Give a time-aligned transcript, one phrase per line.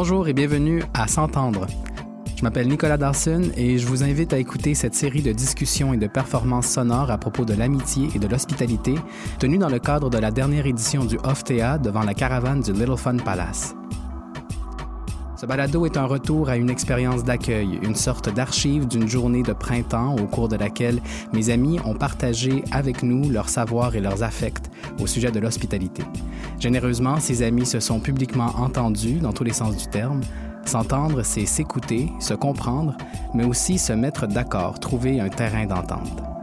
[0.00, 1.66] Bonjour et bienvenue à S'entendre.
[2.36, 5.96] Je m'appelle Nicolas Dawson et je vous invite à écouter cette série de discussions et
[5.96, 8.94] de performances sonores à propos de l'amitié et de l'hospitalité
[9.40, 12.96] tenue dans le cadre de la dernière édition du Théâtre devant la caravane du Little
[12.96, 13.74] Fun Palace.
[15.40, 19.52] Ce balado est un retour à une expérience d'accueil, une sorte d'archive d'une journée de
[19.52, 21.00] printemps au cours de laquelle
[21.32, 24.68] mes amis ont partagé avec nous leur savoir et leurs affects
[25.00, 26.02] au sujet de l'hospitalité.
[26.58, 30.22] Généreusement, ces amis se sont publiquement entendus dans tous les sens du terme,
[30.64, 32.94] S'entendre, c'est s'écouter, se comprendre,
[33.32, 36.37] mais aussi se mettre d'accord, trouver un terrain d'entente.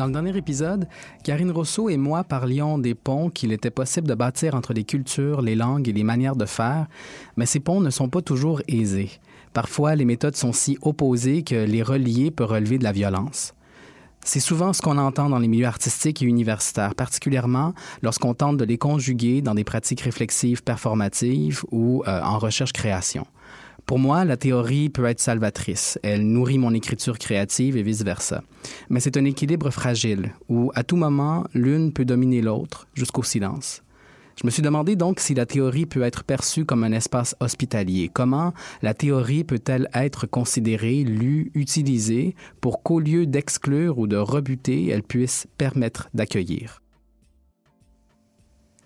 [0.00, 0.88] Dans le dernier épisode,
[1.24, 5.42] Karine Rousseau et moi parlions des ponts qu'il était possible de bâtir entre les cultures,
[5.42, 6.86] les langues et les manières de faire,
[7.36, 9.10] mais ces ponts ne sont pas toujours aisés.
[9.52, 13.52] Parfois, les méthodes sont si opposées que les relier peut relever de la violence.
[14.24, 18.64] C'est souvent ce qu'on entend dans les milieux artistiques et universitaires, particulièrement lorsqu'on tente de
[18.64, 23.26] les conjuguer dans des pratiques réflexives performatives ou euh, en recherche-création.
[23.86, 25.98] Pour moi, la théorie peut être salvatrice.
[26.02, 28.42] Elle nourrit mon écriture créative et vice-versa.
[28.88, 33.82] Mais c'est un équilibre fragile où, à tout moment, l'une peut dominer l'autre jusqu'au silence.
[34.40, 38.10] Je me suis demandé donc si la théorie peut être perçue comme un espace hospitalier.
[38.12, 44.88] Comment la théorie peut-elle être considérée, lue, utilisée pour qu'au lieu d'exclure ou de rebuter,
[44.88, 46.79] elle puisse permettre d'accueillir?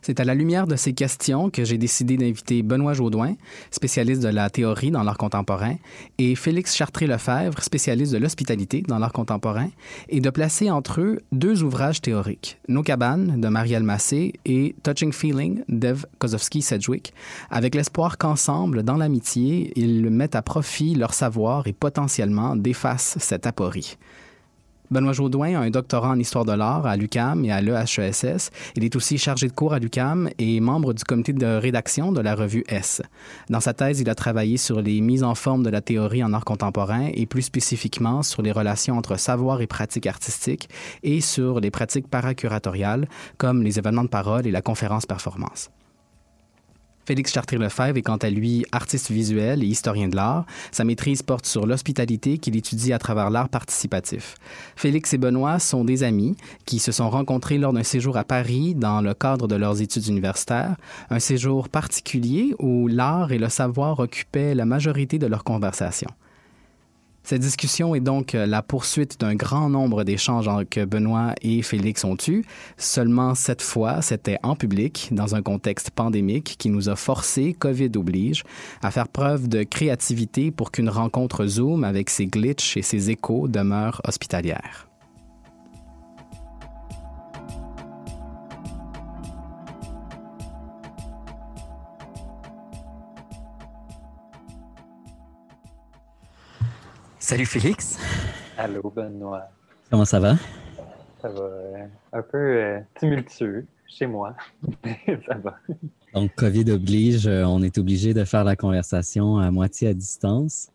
[0.07, 3.37] C'est à la lumière de ces questions que j'ai décidé d'inviter Benoît Jaudoin,
[3.71, 5.77] spécialiste de la théorie dans l'art contemporain,
[6.19, 9.71] et Félix Chartré-Lefebvre, spécialiste de l'hospitalité dans l'art contemporain,
[10.11, 15.11] et de placer entre eux deux ouvrages théoriques, Nos cabanes de Marielle Massé et Touching
[15.11, 17.15] Feeling d'Ev Kozowski-Sedgwick,
[17.49, 23.47] avec l'espoir qu'ensemble, dans l'amitié, ils mettent à profit leur savoir et potentiellement défassent cette
[23.47, 23.97] aporie.
[24.95, 28.53] Benoît Jaudoin a un doctorat en histoire de l'art à l'UCAM et à l'EHESS.
[28.77, 32.21] Il est aussi chargé de cours à l'UCAM et membre du comité de rédaction de
[32.21, 33.03] la revue S.
[33.51, 36.33] Dans sa thèse, il a travaillé sur les mises en forme de la théorie en
[36.33, 40.69] art contemporain et plus spécifiquement sur les relations entre savoir et pratique artistique
[41.03, 45.71] et sur les pratiques paracuratoriales comme les événements de parole et la conférence performance.
[47.07, 50.47] Félix Chartré-Lefebvre est quant à lui artiste visuel et historien de l'art.
[50.73, 54.37] Sa maîtrise porte sur l'hospitalité qu'il étudie à travers l'art participatif.
[54.75, 58.75] Félix et Benoît sont des amis qui se sont rencontrés lors d'un séjour à Paris
[58.75, 60.77] dans le cadre de leurs études universitaires,
[61.11, 66.09] un séjour particulier où l'art et le savoir occupaient la majorité de leur conversation.
[67.25, 72.05] Cette discussion est donc euh, la poursuite d'un grand nombre d'échanges que Benoît et Félix
[72.05, 72.45] ont eus.
[72.77, 77.93] Seulement cette fois, c'était en public, dans un contexte pandémique qui nous a forcé, COVID
[77.97, 78.45] oblige,
[78.83, 83.49] à faire preuve de créativité pour qu'une rencontre Zoom avec ses glitches et ses échos
[83.49, 84.87] demeure hospitalière.
[97.25, 97.99] Salut Félix.
[98.59, 99.49] Allô Benoît.
[99.91, 100.37] Comment ça va?
[101.23, 104.37] Ça va euh, un peu euh, tumultueux chez moi,
[105.27, 105.57] ça va.
[106.13, 110.69] Donc, COVID oblige, euh, on est obligé de faire la conversation à moitié à distance.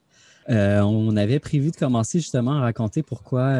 [0.48, 3.60] on avait prévu de commencer justement à raconter pourquoi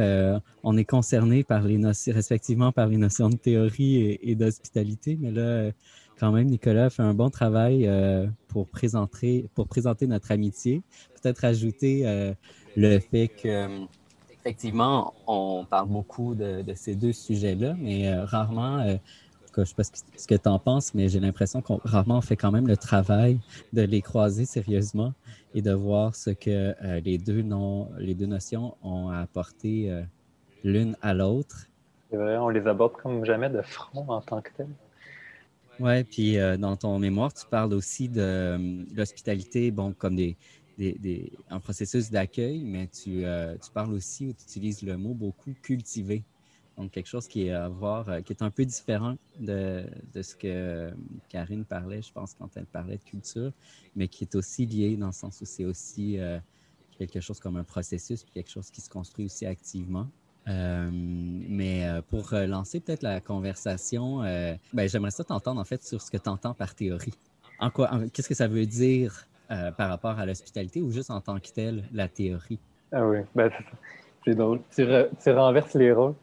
[0.64, 5.16] on est concerné par les notions, respectivement par les notions de théorie et, et d'hospitalité,
[5.22, 5.70] mais là,
[6.20, 7.88] quand même, Nicolas fait un bon travail
[8.48, 10.82] pour, présenter, pour présenter notre amitié.
[11.22, 12.34] Peut-être ajouter
[12.76, 13.88] le fait que
[14.42, 18.96] effectivement, on parle beaucoup de, ces deux sujets-là, mais euh, rarement, euh,
[19.56, 22.22] je ne sais pas ce que tu en penses, mais j'ai l'impression qu'on rarement on
[22.22, 23.40] fait quand même le travail
[23.74, 25.14] de les croiser sérieusement
[25.54, 27.44] et de voir ce que euh, les, deux
[27.98, 29.92] les deux notions ont à apporter
[30.64, 31.68] l'une à l'autre.
[32.10, 34.68] C'est vrai, on les aborde comme jamais de front en tant que tel.
[35.82, 40.38] Oui, puis dans ton mémoire, tu parles aussi de l'hospitalité, bon, comme des,
[41.50, 45.54] un processus d'accueil, mais tu, euh, tu, parles aussi ou tu utilises le mot beaucoup
[45.62, 46.24] cultiver.
[46.78, 49.86] Donc, quelque chose qui est, à voir, euh, qui est un peu différent de,
[50.22, 50.94] ce que
[51.28, 53.52] Karine parlait, je pense, quand elle parlait de culture,
[53.96, 56.40] mais qui est aussi lié dans le sens où c'est aussi euh,
[56.98, 60.08] quelque chose comme un processus, puis quelque chose qui se construit aussi activement.
[60.48, 64.22] mais pour lancer peut-être la conversation,
[64.74, 67.14] ben, j'aimerais ça t'entendre en fait sur ce que tu entends par théorie.
[67.60, 71.22] En quoi, qu'est-ce que ça veut dire euh, par rapport à l'hospitalité ou juste en
[71.22, 72.60] tant que telle, la théorie?
[72.92, 73.52] Ah oui, ben,
[74.26, 74.60] c'est drôle.
[74.76, 76.14] Tu, renverses les rôles.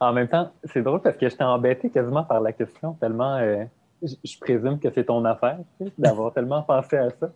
[0.00, 3.36] En même temps, c'est drôle parce que je t'ai embêté quasiment par la question, tellement
[3.36, 3.64] euh,
[4.02, 5.58] je, présume que c'est ton affaire
[5.96, 7.30] d'avoir tellement pensé à ça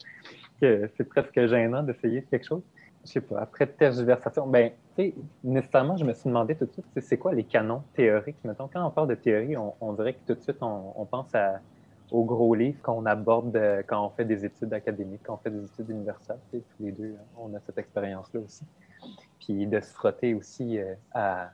[0.61, 2.63] que c'est presque gênant d'essayer quelque chose.
[3.05, 6.73] je sais pas, après tergiversation, ben, tu sais, nécessairement, je me suis demandé tout de
[6.73, 8.37] suite, c'est quoi les canons théoriques?
[8.45, 11.61] Mettons, quand on parle de théorie, on, dirait que tout de suite, on, pense à,
[12.11, 15.65] aux gros livres qu'on aborde quand on fait des études académiques, quand on fait des
[15.65, 16.39] études universitaires.
[16.51, 18.65] Tous les deux, hein, on a cette expérience-là aussi.
[19.39, 21.51] Puis de se frotter aussi euh, à,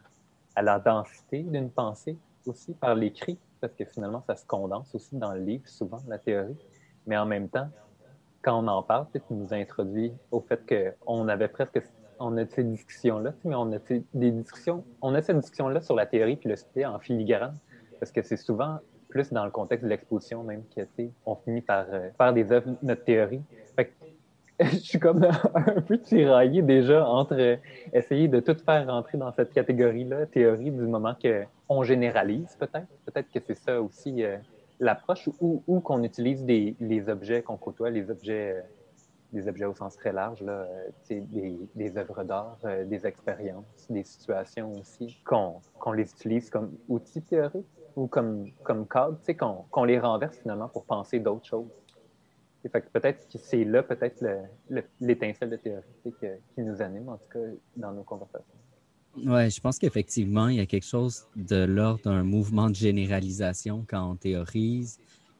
[0.60, 2.16] la densité d'une pensée
[2.46, 6.18] aussi par l'écrit, parce que finalement, ça se condense aussi dans le livre, souvent, la
[6.18, 6.56] théorie.
[7.06, 7.68] Mais en même temps,
[8.42, 10.60] quand on en parle, tu nous introduit au fait
[11.04, 11.80] qu'on avait presque
[12.18, 13.78] on a ces discussions-là, mais on a
[14.14, 17.58] des discussions, on a cette discussion-là sur la théorie puis le sujet en filigrane,
[18.00, 18.78] parce que c'est souvent
[19.16, 20.82] plus dans le contexte de l'exposition même que,
[21.24, 23.40] on finit par euh, faire des œuvres, notre théorie.
[23.74, 23.90] Fait
[24.60, 25.24] je suis comme
[25.54, 27.58] un peu tiraillé déjà entre
[27.92, 31.14] essayer de tout faire rentrer dans cette catégorie-là, théorie, du moment
[31.68, 32.88] qu'on généralise peut-être.
[33.06, 34.36] Peut-être que c'est ça aussi euh,
[34.80, 38.62] l'approche ou, qu'on utilise des, les objets qu'on côtoie, les objets,
[39.32, 40.66] des objets au sens très large, là,
[41.08, 47.66] des, œuvres d'art, euh, des expériences, des situations aussi, qu'on les utilise comme outils théoriques
[47.96, 49.18] ou comme, comme cadre,
[49.70, 51.70] qu'on les renverse finalement pour penser d'autres choses.
[52.62, 54.22] peut-être que c'est là peut-être
[55.00, 57.40] l'étincelle de théorie qui nous anime, en tout cas,
[57.76, 58.54] dans nos conversations.
[59.24, 63.84] Oui, je pense qu'effectivement, il y a quelque chose de l'ordre d'un mouvement de généralisation
[63.88, 64.98] quand on théorise,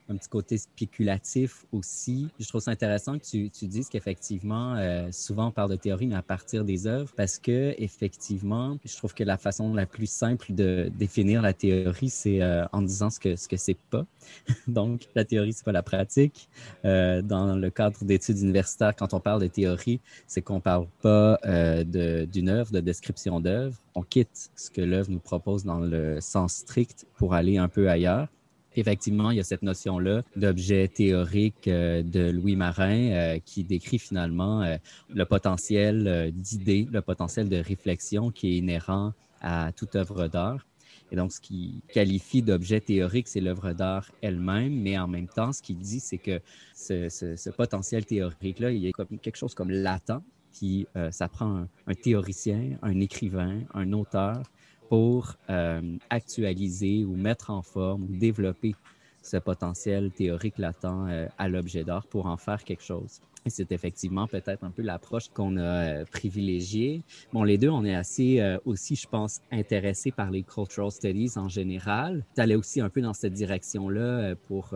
[0.08, 2.29] un petit côté spéculatif aussi.
[2.38, 6.06] Je trouve ça intéressant que tu, tu dises qu'effectivement, euh, souvent on parle de théorie,
[6.06, 10.08] mais à partir des œuvres, parce que effectivement, je trouve que la façon la plus
[10.08, 14.06] simple de définir la théorie, c'est euh, en disant ce que ce que c'est pas.
[14.69, 16.49] Donc, la théorie, c'est pas la pratique.
[16.85, 21.38] Euh, dans le cadre d'études universitaires, quand on parle de théorie, c'est qu'on parle pas
[21.85, 23.76] d'une œuvre, de description d'œuvre.
[23.94, 27.88] On quitte ce que l'œuvre nous propose dans le sens strict pour aller un peu
[27.88, 28.29] ailleurs
[28.76, 33.99] effectivement, il y a cette notion-là d'objet théorique euh, de Louis Marin euh, qui décrit
[33.99, 34.76] finalement euh,
[35.12, 40.67] le potentiel d'idée, le potentiel de réflexion qui est inhérent à toute œuvre d'art.
[41.12, 45.52] Et donc, ce qui qualifie d'objet théorique, c'est l'œuvre d'art elle-même, mais en même temps,
[45.52, 46.40] ce qu'il dit, c'est que
[46.75, 50.20] ce, potentiel théorique-là, il y a quelque chose comme latent,
[50.50, 54.43] qui ça prend un, théoricien, un écrivain, un auteur
[54.88, 58.75] pour euh, actualiser ou mettre en forme ou développer
[59.23, 63.21] ce potentiel théorique latent euh, à l'objet d'art pour en faire quelque chose.
[63.44, 67.03] Et c'est effectivement peut-être un peu l'approche qu'on a euh, privilégiée.
[67.33, 71.49] Bon, les deux, on est assez aussi, je pense, intéressés par les cultural studies en
[71.49, 72.25] général.
[72.37, 74.75] Tu aussi un peu dans cette direction-là pour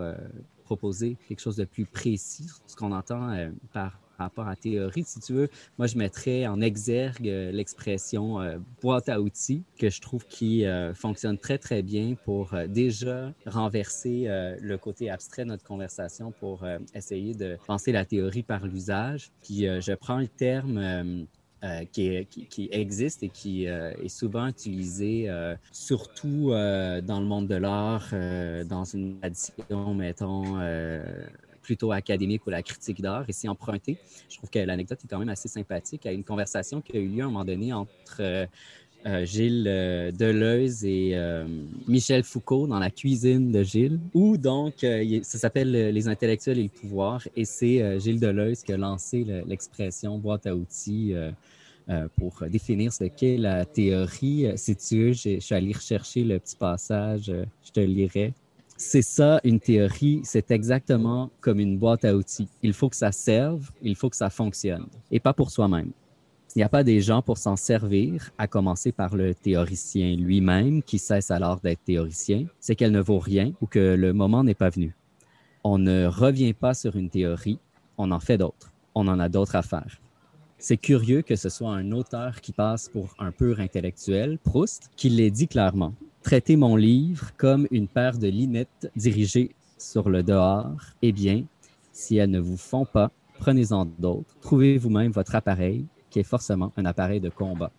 [0.63, 3.35] proposer quelque chose de plus précis, ce qu'on entend
[3.73, 5.49] par rapport à théorie, si tu veux.
[5.77, 10.65] Moi, je mettrais en exergue euh, l'expression euh, boîte à outils que je trouve qui
[10.65, 14.27] euh, fonctionne très, très bien pour déjà renverser
[14.59, 19.31] le côté abstrait de notre conversation pour essayer de penser la théorie par l'usage.
[19.43, 21.25] Puis je prends le terme
[21.91, 25.29] qui, qui, existe et qui est souvent utilisé,
[25.71, 28.09] surtout dans le monde de l'art,
[28.65, 30.57] dans une tradition, mettons,
[31.61, 33.25] plutôt académique ou la critique d'art.
[33.27, 33.97] Et c'est emprunté.
[34.29, 37.07] Je trouve que l'anecdote est quand même assez sympathique à une conversation qui a eu
[37.07, 38.45] lieu à un moment donné entre euh,
[39.07, 41.17] euh, Gilles euh, Deleuze et
[41.87, 44.85] Michel Foucault dans la cuisine de Gilles, où donc
[45.23, 47.27] ça s'appelle Les intellectuels et le pouvoir.
[47.35, 51.13] Et c'est Gilles Deleuze qui a lancé l'expression boîte à outils.
[52.15, 54.47] pour définir ce qu'est la théorie.
[54.55, 58.33] Si tu veux, je suis allé rechercher le petit passage, je te lirai.
[58.83, 62.47] C'est ça, une théorie, c'est exactement comme une boîte à outils.
[62.63, 65.91] Il faut que ça serve, il faut que ça fonctionne, et pas pour soi-même.
[66.55, 70.81] Il n'y a pas des gens pour s'en servir, à commencer par le théoricien lui-même
[70.81, 74.55] qui cesse alors d'être théoricien, c'est qu'elle ne vaut rien ou que le moment n'est
[74.55, 74.95] pas venu.
[75.63, 77.59] On ne revient pas sur une théorie,
[77.99, 78.73] on en fait d'autres.
[78.95, 80.01] On en a d'autres à faire.
[80.57, 85.09] C'est curieux que ce soit un auteur qui passe pour un pur intellectuel, Proust, qui
[85.09, 85.93] l'ait dit clairement.
[86.23, 90.79] Traitez mon livre comme une paire de linettes dirigées sur le dehors.
[91.01, 91.45] Eh bien,
[91.91, 94.35] si elles ne vous font pas, prenez-en d'autres.
[94.39, 97.71] Trouvez vous-même votre appareil, qui est forcément un appareil de combat.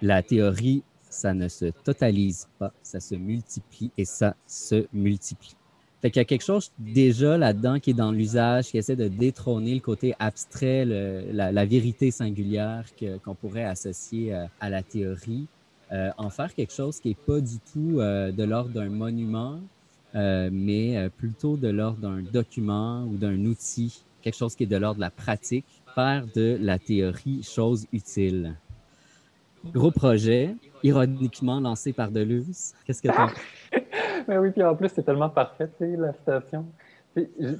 [0.00, 5.54] La théorie, ça ne se totalise pas, ça se multiplie et ça se multiplie.
[6.00, 9.08] Fait qu'il y a quelque chose déjà là-dedans qui est dans l'usage, qui essaie de
[9.08, 12.84] détrôner le côté abstrait, la, vérité singulière
[13.24, 15.46] qu'on pourrait associer euh, à la théorie.
[15.94, 19.60] Euh, en faire quelque chose qui n'est pas du tout euh, de l'ordre d'un monument,
[20.16, 24.76] euh, mais plutôt de l'ordre d'un document ou d'un outil, quelque chose qui est de
[24.76, 28.56] l'ordre de la pratique, faire de la théorie chose utile.
[29.72, 32.74] Gros projet, ironiquement lancé par Deleuze.
[32.84, 33.80] Qu'est-ce que tu
[34.26, 36.66] Mais oui, puis en plus, c'est tellement parfait, la citation.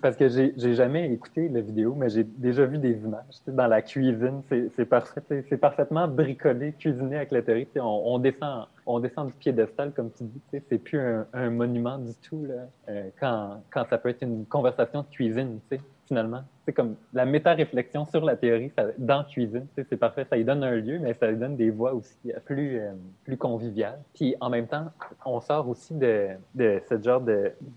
[0.02, 3.82] Parce que j'ai jamais écouté la vidéo, mais j'ai déjà vu des images dans la
[3.82, 4.42] cuisine.
[4.48, 7.68] C'est parfait, c'est parfaitement bricolé, cuisiné avec la théorie.
[7.76, 10.60] On, on, descend, on descend du piédestal, comme tu dis.
[10.68, 10.98] C'est plus
[11.32, 15.60] un, monument du tout là, euh, quand, quand ça peut être une conversation de cuisine.
[16.06, 16.42] Finalement.
[16.64, 19.66] C'est comme la méta-réflexion sur la théorie dans cuisine.
[19.76, 20.26] C'est parfait.
[20.28, 22.92] Ça lui donne un lieu, mais ça lui donne des voix aussi plus, euh,
[23.24, 24.00] plus conviviales.
[24.14, 24.86] Puis en même temps,
[25.26, 27.22] on sort aussi de, de ce genre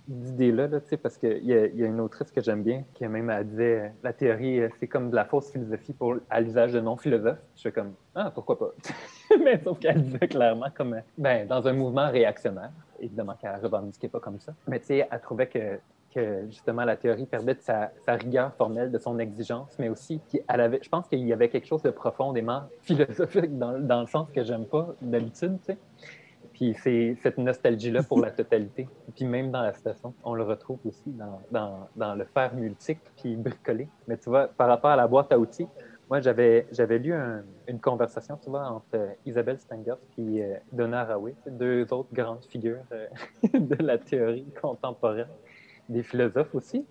[0.07, 3.43] d'idée-là, là, parce qu'il y, y a une autrice que j'aime bien qui même a
[3.43, 3.57] dit
[4.03, 7.39] la théorie, euh, c'est comme de la fausse philosophie pour, à l'usage de non-philosophes.
[7.55, 8.71] Je suis comme, ah, pourquoi pas?
[9.43, 14.07] mais sauf qu'elle disait clairement comme, ben, dans un mouvement réactionnaire évidemment qu'elle ne revendiquait
[14.07, 14.53] pas comme ça.
[14.67, 15.79] Mais tu sais, elle trouvait que
[16.17, 20.61] que justement la théorie perdait de sa, rigueur formelle, de son exigence, mais aussi qu'elle
[20.61, 24.27] avait, je pense qu'il y avait quelque chose de profondément philosophique dans, dans le sens
[24.33, 25.77] que j'aime pas d'habitude, tu sais.
[26.53, 28.89] Puis c'est cette nostalgie-là pour la totalité.
[29.15, 33.11] Puis même dans la citation, on le retrouve aussi dans, dans, dans, le fer multiple
[33.15, 33.87] puis bricolé.
[34.07, 35.67] Mais tu vois, par rapport à la boîte à outils,
[36.09, 37.13] moi, j'avais, j'avais lu
[37.67, 42.85] une conversation, tu vois, entre Isabelle Stengers et euh, Donna Haraway, deux autres grandes figures
[42.93, 43.07] euh,
[43.53, 45.27] de la théorie contemporaine
[45.89, 46.85] des philosophes aussi,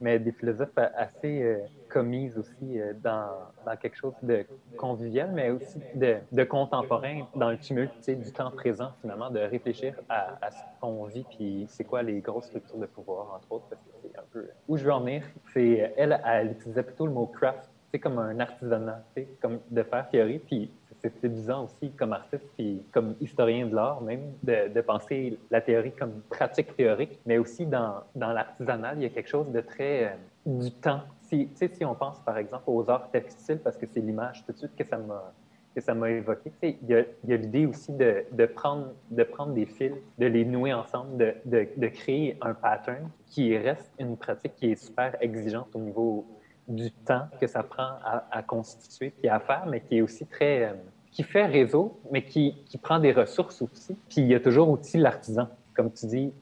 [0.00, 3.28] mais des philosophes assez euh, commises aussi euh, dans,
[3.66, 8.92] dans, quelque chose de convivial, mais aussi de, contemporain dans le tumulte du temps présent,
[9.02, 12.86] finalement, de réfléchir à, à ce qu'on vit, puis c'est quoi les grosses structures de
[12.86, 14.48] pouvoir, entre autres, parce que c'est un peu...
[14.68, 15.92] Où je veux en venir, c'est...
[15.96, 19.04] Elle, elle utilisait plutôt le mot craft, c'est comme un artisanat,
[19.40, 20.70] comme de faire théorie, puis
[21.02, 25.60] c'est séduisant aussi comme artiste et comme historien de l'art même de, de, penser la
[25.60, 29.60] théorie comme pratique théorique, mais aussi dans, dans l'artisanal, il y a quelque chose de
[29.60, 30.10] très euh,
[30.46, 31.02] du temps.
[31.22, 34.58] Si, si on pense par exemple aux arts textiles, parce que c'est l'image tout de
[34.58, 35.32] suite que ça m'a
[35.74, 36.52] que ça m'a évoqué.
[36.62, 40.44] Il y a, a l'idée aussi de, de, prendre, de prendre des fils, de les
[40.44, 45.16] nouer ensemble, de, de, de, créer un pattern qui reste une pratique qui est super
[45.20, 46.26] exigeante au niveau
[46.68, 47.98] du temps que ça prend
[48.30, 50.64] à, constituer et à faire, mais qui est aussi très.
[50.64, 50.74] Euh,
[51.10, 53.96] qui fait réseau, mais qui, qui, prend des ressources aussi.
[54.08, 55.48] Puis il y a toujours aussi l'artisan.
[55.74, 56.32] Comme tu dis,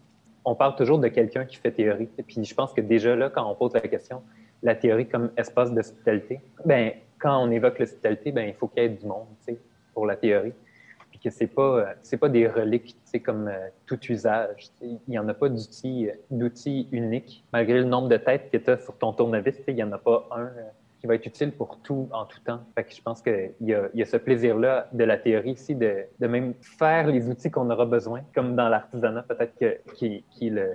[0.45, 2.09] on parle toujours de quelqu'un qui fait théorie.
[2.27, 4.23] Puis je pense que déjà là, quand on pose la question,
[4.63, 8.87] la théorie comme espace d'hospitalité, ben quand on évoque l'hospitalité, ben il faut qu'il y
[8.87, 9.61] ait du monde, tu sais,
[9.95, 10.53] pour la théorie
[11.23, 15.29] que c'est pas c'est pas des reliques c'est comme euh, tout usage il n'y en
[15.29, 19.13] a pas d'outils d'outils uniques malgré le nombre de têtes que tu as sur ton
[19.13, 20.71] tournevis il n'y en a pas un euh,
[21.01, 22.61] qui va être utile pour tout en tout temps.
[22.75, 26.27] Fait je pense qu'il y y a ce plaisir-là de la théorie ici de, de
[26.27, 30.73] même faire les outils qu'on aura besoin, comme dans l'artisanat peut-être que, qui, qui, le,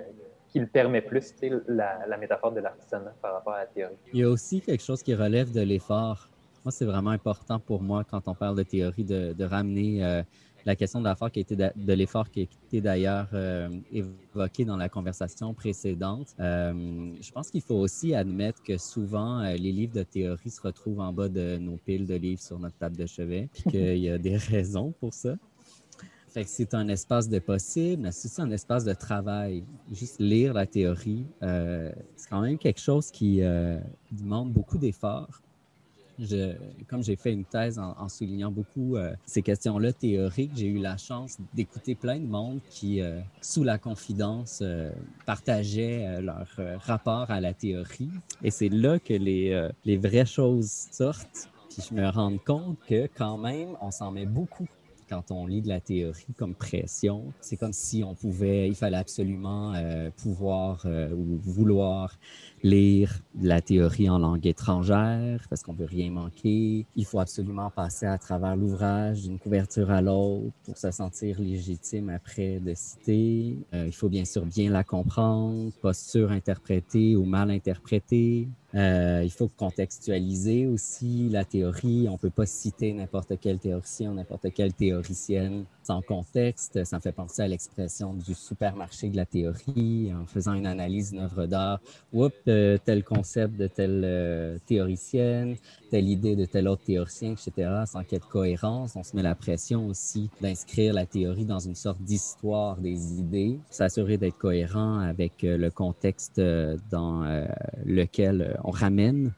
[0.48, 1.34] qui le permet plus,
[1.68, 3.96] la, la métaphore de l'artisanat par rapport à la théorie.
[4.12, 6.28] Il y a aussi quelque chose qui relève de l'effort
[6.64, 10.22] moi, c'est vraiment important pour moi quand on parle de théorie de, ramener euh,
[10.64, 12.48] la question de l'effort qui était de, l'effort qui
[12.80, 16.34] d'ailleurs euh, évoqué dans la conversation précédente.
[16.40, 21.00] Euh, je pense qu'il faut aussi admettre que souvent les livres de théorie se retrouvent
[21.00, 24.08] en bas de nos piles de livres sur notre table de chevet, puis qu'il y
[24.08, 25.36] a des raisons pour ça.
[26.28, 29.62] Fait que c'est un espace de possible, mais c'est aussi un espace de travail.
[29.92, 33.40] Juste lire la théorie, c'est quand même quelque chose qui
[34.10, 35.43] demande beaucoup d'efforts
[36.88, 40.96] comme j'ai fait une thèse en, soulignant beaucoup euh, ces questions-là théoriques, j'ai eu la
[40.96, 44.90] chance d'écouter plein de monde qui, euh, sous la confidence, euh,
[45.26, 46.46] partageaient leur
[46.80, 48.10] rapport à la théorie.
[48.42, 51.48] Et c'est là que les, les vraies choses sortent.
[51.70, 54.68] Puis je me rends compte que quand même, on s'en met beaucoup
[55.08, 57.32] quand on lit de la théorie comme pression.
[57.40, 59.74] C'est comme si on pouvait, il fallait absolument
[60.16, 62.18] pouvoir ou vouloir
[62.62, 66.86] lire la théorie en langue étrangère parce qu'on veut rien manquer.
[66.96, 72.08] Il faut absolument passer à travers l'ouvrage d'une couverture à l'autre pour se sentir légitime
[72.08, 73.58] après de citer.
[73.74, 78.48] Euh, il faut bien sûr bien la comprendre, pas surinterpréter ou mal interpréter.
[78.74, 82.08] Euh, il faut contextualiser aussi la théorie.
[82.08, 86.84] On peut pas citer n'importe quel théoricien, n'importe quelle théoricienne sans contexte.
[86.84, 91.10] Ça me fait penser à l'expression du supermarché de la théorie en faisant une analyse
[91.10, 91.80] d'une œuvre d'art.
[92.12, 95.56] Oups, tel concept de telle euh, théoricienne,
[95.90, 98.96] telle idée de tel autre théoricien, etc., sans qu'il ait de cohérence.
[98.96, 103.58] On se met la pression aussi d'inscrire la théorie dans une sorte d'histoire des idées,
[103.70, 107.24] s'assurer d'être cohérent avec euh, le contexte euh, dans
[107.84, 109.32] lequel on ramène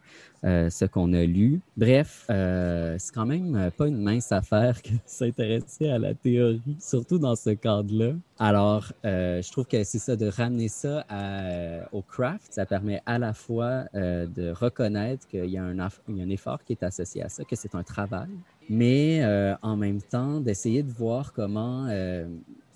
[0.47, 1.61] euh, ce qu'on a lu.
[1.77, 7.19] Bref, euh, c'est quand même pas une mince affaire que s'intéresser à la théorie, surtout
[7.19, 8.13] dans ce cadre-là.
[8.39, 11.05] Alors, euh, je trouve que c'est ça, de ramener ça
[11.91, 16.75] au craft, ça permet à la fois de reconnaître qu'il y a un effort qui
[16.75, 18.29] est associé à ça, que c'est un travail,
[18.69, 19.25] mais
[19.63, 21.89] en même temps d'essayer de voir comment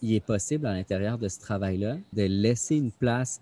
[0.03, 3.41] il est possible à l'intérieur de ce travail-là de laisser une place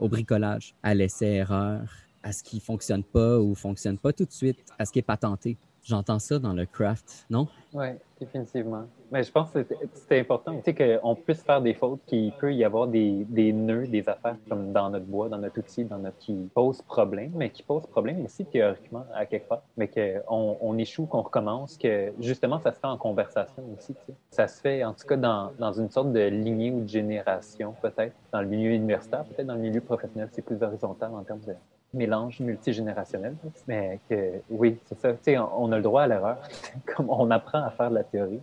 [0.00, 1.82] au bricolage, à l'essai-erreur,
[2.22, 5.02] à ce qui fonctionne pas ou fonctionne pas tout de suite, à ce qui est
[5.02, 5.56] patenté.
[5.84, 7.48] J'entends ça dans le craft, non?
[7.74, 7.86] Oui,
[8.20, 8.84] définitivement.
[9.10, 9.66] Mais je pense que
[10.06, 13.88] c'est important tu qu'on puisse faire des fautes, qu'il peut y avoir des, des, nœuds,
[13.88, 17.50] des affaires comme dans notre bois, dans notre outil, dans notre qui posent problème, mais
[17.50, 22.12] qui posent problème aussi théoriquement à quelque part, mais qu'on on échoue, qu'on recommence, que
[22.20, 23.96] justement ça se fait en conversation aussi.
[24.30, 27.74] Ça se fait en tout cas dans, dans une sorte de lignée ou de génération
[27.82, 31.40] peut-être, dans le milieu universitaire, peut-être dans le milieu professionnel, c'est plus horizontal en termes
[31.40, 31.54] de
[31.94, 33.36] mélange multigénérationnel.
[33.66, 35.12] Mais que oui, c'est ça.
[35.12, 36.38] Tu sais, on a le droit à l'erreur.
[36.96, 38.40] Comme on apprend à faire de la théorie,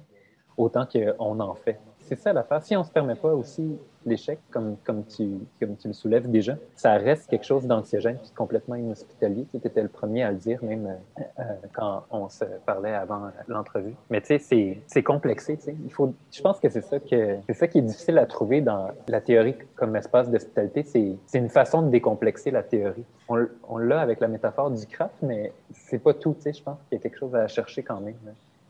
[0.57, 1.79] autant qu'on en fait
[2.09, 2.63] c'est ça l'affaire.
[2.63, 5.27] Si on ne se permet pas aussi l'échec, comme, comme, tu,
[5.59, 9.45] comme tu le soulèves déjà, ça reste quelque chose d'anxiogène et complètement inhospitalier.
[9.51, 13.29] Tu étais le premier à le dire, même euh, euh, quand on se parlait avant
[13.47, 13.93] l'entrevue.
[14.09, 15.57] Mais tu sais, c'est complexé.
[15.85, 18.89] Il faut, je pense que c'est ça, que, ça qui est difficile à trouver dans
[19.07, 20.83] la théorie comme espace d'hospitalité.
[21.25, 23.05] C'est une façon de décomplexer la théorie.
[23.27, 26.35] On, l'a avec la métaphore du craft, mais c'est pas tout.
[26.37, 26.53] Tu sais.
[26.53, 28.15] Je pense qu'il y a quelque chose à chercher quand même.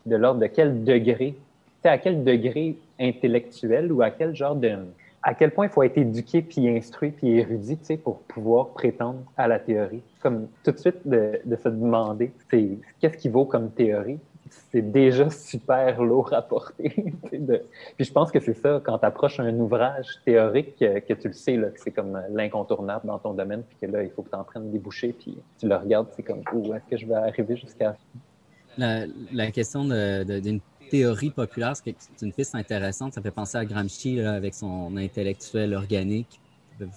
[0.06, 1.36] De l'ordre de quel degré
[1.88, 4.76] à quel degré intellectuel ou à quel genre de
[5.22, 9.48] à quel point il faut être éduqué puis instruit puis érudit pour pouvoir prétendre à
[9.48, 10.02] la théorie.
[10.22, 14.18] Comme tout de suite de, se demander c'est qu'est-ce qui vaut comme théorie?
[14.72, 16.92] C'est déjà super lourd à porter.
[17.30, 21.34] Puis je pense que c'est ça, quand tu approches un ouvrage théorique, que, tu le
[21.34, 24.30] sais, là, que c'est comme l'incontournable dans ton domaine, puis que là, il faut que
[24.30, 27.06] tu en prennes des bouchées, puis tu le regardes, c'est comme, où est-ce que je
[27.06, 27.96] vais arriver jusqu'à...
[28.76, 33.14] La, la question d'une théorie populaire, c'est une piste intéressante.
[33.14, 36.40] Ça fait penser à Gramsci avec son intellectuel organique.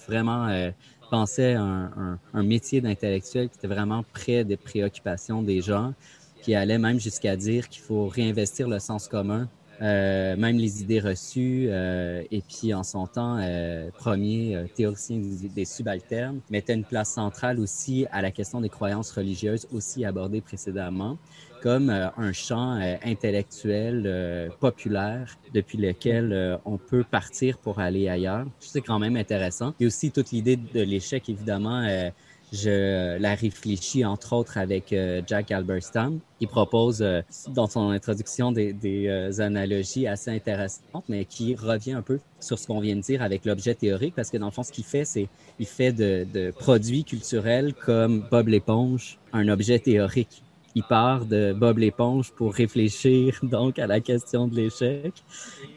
[0.08, 0.72] Vraiment euh,
[1.10, 5.94] pensait un, un, métier d'intellectuel qui était vraiment près des préoccupations des gens,
[6.42, 9.50] qui allait même jusqu'à dire qu'il faut réinvestir le sens commun
[9.82, 11.68] euh, même les idées reçues.
[11.70, 17.10] Euh, et puis, en son temps, euh, premier euh, théoricien des, subalternes, mettait une place
[17.10, 21.18] centrale aussi à la question des croyances religieuses, aussi abordée précédemment,
[21.64, 28.46] comme un champ intellectuel populaire depuis lequel on peut partir pour aller ailleurs.
[28.60, 29.74] C'est quand même intéressant.
[29.80, 32.12] Et aussi toute l'idée de l'échec, évidemment
[32.54, 38.52] je la réfléchis entre autres avec euh, Jack Alberstam, qui propose euh, dans son introduction
[38.52, 42.96] des, des euh, analogies assez intéressantes, mais qui revient un peu sur ce qu'on vient
[42.96, 45.66] de dire avec l'objet théorique, parce que dans le fond, ce qu'il fait, c'est il
[45.66, 50.44] fait de, de produits culturels comme Bob l'éponge un objet théorique.
[50.76, 55.14] Il part de Bob l'éponge pour réfléchir donc à la question de l'échec.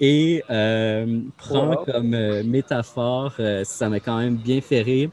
[0.01, 5.11] Et euh, prend comme métaphore, ça m'a quand même bien fait rire,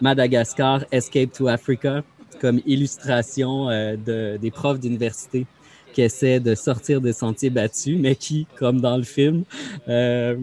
[0.00, 2.02] Madagascar, Escape to Africa,
[2.40, 5.46] comme illustration euh, de, des profs d'université
[5.92, 9.44] qui essaient de sortir des sentiers battus, mais qui, comme dans le film,
[9.88, 10.36] euh,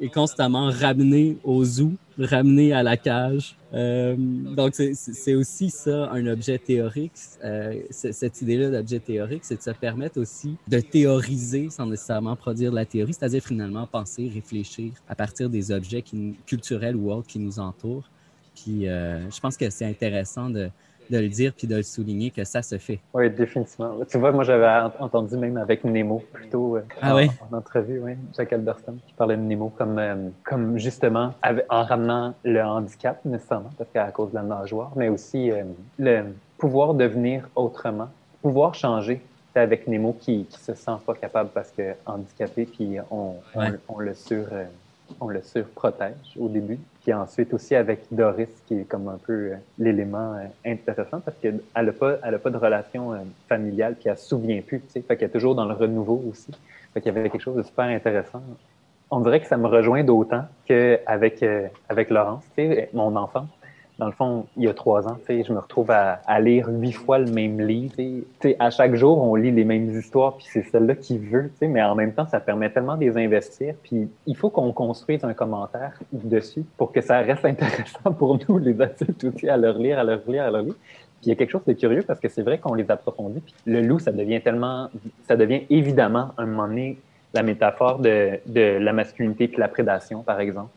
[0.00, 3.56] est constamment ramené au zoo, ramené à la cage.
[3.74, 7.12] Euh, donc, c'est aussi ça, un objet théorique.
[7.44, 12.70] Euh, cette idée-là d'objet théorique, c'est de se permettre aussi de théoriser sans nécessairement produire
[12.70, 17.26] de la théorie, c'est-à-dire finalement penser, réfléchir à partir des objets qui, culturels ou autres
[17.26, 18.08] qui nous entourent.
[18.54, 20.70] Puis euh, je pense que c'est intéressant de,
[21.10, 23.00] de, le dire puis de le souligner que ça se fait.
[23.14, 23.96] Oui, définitivement.
[24.08, 27.30] Tu vois, moi, j'avais entendu même avec Nemo plutôt euh, ah, en, oui?
[27.50, 31.34] en, entrevue, oui, Jack Alberton, qui parlait de Nemo comme, euh, comme justement
[31.68, 35.50] en ramenant le handicap nécessairement, parce qu'à cause de la nageoire, mais aussi
[35.98, 36.24] le
[36.58, 38.08] pouvoir devenir autrement,
[38.42, 39.20] pouvoir changer
[39.54, 43.98] avec Nemo qui ne se sent pas capable parce que handicapé, puis on, on, on,
[43.98, 44.44] le sur
[45.20, 46.78] on le surprotège au début.
[47.02, 51.36] Puis ensuite aussi avec Doris, qui est comme un peu euh, l'élément euh, intéressant parce
[51.38, 54.80] qu'elle n'a pas, elle a pas de relation euh, familiale, puis elle se souvient plus.
[54.80, 55.00] Tu sais.
[55.02, 56.52] Fait qu'elle est toujours dans le renouveau aussi.
[56.92, 58.42] Fait qu'il y avait quelque chose de super intéressant.
[59.10, 61.44] On dirait que ça me rejoint d'autant qu'avec
[61.88, 63.46] avec Laurence, tu sais, mon enfant,
[63.98, 66.92] dans le fond, il y a trois ans, je me retrouve à, à, lire huit
[66.92, 67.94] fois le même livre.
[68.42, 71.82] sais, à chaque jour, on lit les mêmes histoires, puis c'est celle-là qui veut, mais
[71.82, 73.74] en même temps, ça permet tellement de les investir.
[73.82, 78.58] Puis il faut qu'on construise un commentaire dessus pour que ça reste intéressant pour nous,
[78.58, 80.74] les adultes aussi, à leur lire, à leur lire, à leur lire.
[80.74, 83.40] Puis il y a quelque chose de curieux parce que c'est vrai qu'on les approfondit.
[83.40, 84.90] Puis le loup, ça devient tellement,
[85.26, 86.68] ça devient évidemment un moment
[87.34, 90.70] la métaphore de, de la masculinité puis la prédation, par exemple.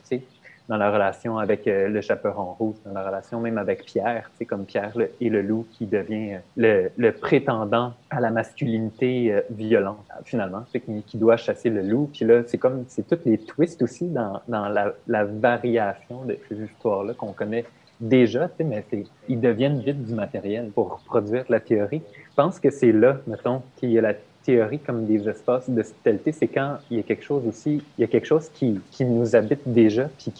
[0.70, 4.46] Dans la relation avec euh, le chaperon rouge, dans la relation même avec Pierre, c'est
[4.46, 10.06] comme Pierre et le loup qui devient euh, le, prétendant à la masculinité euh, violente,
[10.24, 12.10] finalement, c'est qui, qui, doit chasser le loup.
[12.14, 17.16] Puis là, c'est comme, c'est toutes les twists aussi dans, la, variation de ces histoires-là
[17.16, 17.66] qu'on connaît
[18.00, 18.86] déjà, mais
[19.28, 22.02] ils deviennent vite du matériel pour produire la théorie.
[22.30, 24.14] Je pense que c'est là, mettons, qu'il y a la
[24.50, 28.04] théories comme des espaces d'hospitalité, c'est quand il y a quelque chose aussi, il y
[28.04, 30.34] a quelque chose qui, qui nous habite déjà, puis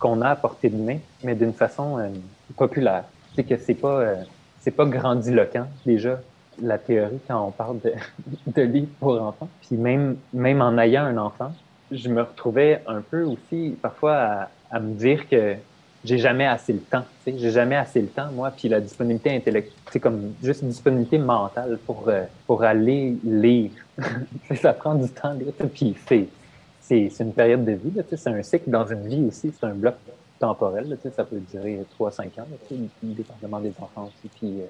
[0.00, 2.08] qu'on a à portée de main, mais d'une façon euh,
[2.56, 3.04] populaire.
[3.36, 4.16] C'est que c'est pas, euh,
[4.60, 6.20] c'est pas grandiloquent déjà
[6.60, 7.92] la théorie quand on parle de,
[8.48, 9.48] de livres pour enfants.
[9.60, 11.52] Puis même, même en ayant un enfant,
[11.92, 15.54] je me retrouvais un peu aussi parfois à me dire que
[16.04, 17.04] j'ai jamais assez le temps.
[17.26, 21.18] J'ai jamais assez le temps, moi, puis la disponibilité intellectuelle, c'est comme juste une disponibilité
[21.18, 23.70] mentale pour, euh, pour aller lire.
[24.54, 25.36] ça prend du temps,
[25.72, 26.28] puis c'est,
[26.80, 29.94] c'est, une période de vie, c'est un cycle dans une vie aussi, c'est un bloc
[30.38, 32.46] temporel, ça peut durer 3-5 ans,
[33.02, 34.64] dépendamment des enfants aussi, puis, euh,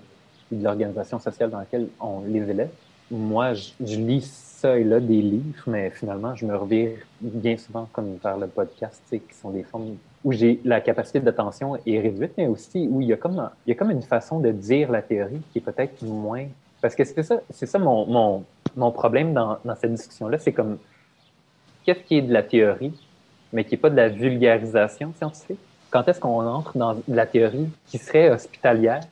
[0.51, 2.69] de l'organisation sociale dans laquelle on les élève.
[3.11, 4.31] Moi, je, je lis
[4.63, 6.91] ça et là des livres, mais finalement, je me revire
[7.21, 11.77] bien souvent comme vers le podcast, qui sont des formes où j'ai la capacité d'attention
[11.87, 14.39] est réduite, mais aussi où il y a comme il y a comme une façon
[14.41, 16.47] de dire la théorie qui est peut-être moins
[16.81, 18.45] parce que c'est ça c'est ça mon, mon,
[18.77, 20.79] mon problème dans, dans cette discussion là, c'est comme
[21.85, 22.93] qu'est-ce qui est de la théorie,
[23.53, 25.59] mais qui n'est pas de la vulgarisation scientifique?
[25.91, 29.03] Quand est-ce qu'on entre dans la théorie qui serait hospitalière,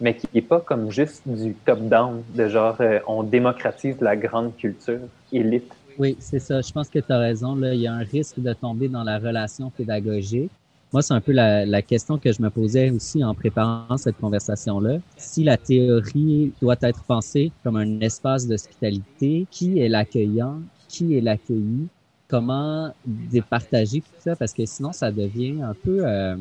[0.00, 4.54] mais qui n'est pas comme juste du top-down, de genre euh, on démocratise la grande
[4.56, 5.00] culture
[5.32, 5.72] élite?
[5.98, 6.60] Oui, c'est ça.
[6.60, 7.54] Je pense que tu as raison.
[7.54, 7.74] Là.
[7.74, 10.50] Il y a un risque de tomber dans la relation pédagogique.
[10.92, 14.16] Moi, c'est un peu la, la, question que je me posais aussi en préparant cette
[14.18, 14.98] conversation-là.
[15.16, 21.20] Si la théorie doit être pensée comme un espace d'hospitalité, qui est l'accueillant, qui est
[21.20, 21.88] l'accueilli,
[22.28, 26.36] comment départager tout ça, parce que sinon, ça devient un peu euh,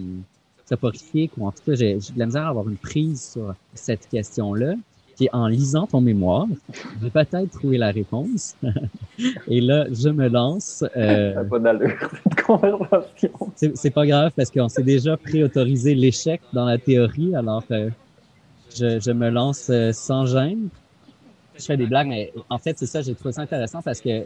[0.66, 4.08] soporifique, ou en tout cas, j'ai de la misère à avoir une prise sur cette
[4.10, 4.76] question-là
[5.16, 6.46] qui en lisant ton mémoire,
[7.02, 8.56] j'ai peut-être trouvé la réponse.
[9.48, 10.84] Et là, je me lance.
[10.98, 13.32] Euh, pas d'allure, cette conversation.
[13.56, 17.90] C'est pas grave parce qu'on s'est déjà préautorisé l'échec dans la théorie, alors euh,
[18.76, 20.68] je, je, me lance euh, sans gêne.
[21.58, 24.26] Je fais des blagues, mais en fait, c'est ça, j'ai trouvé ça intéressant parce que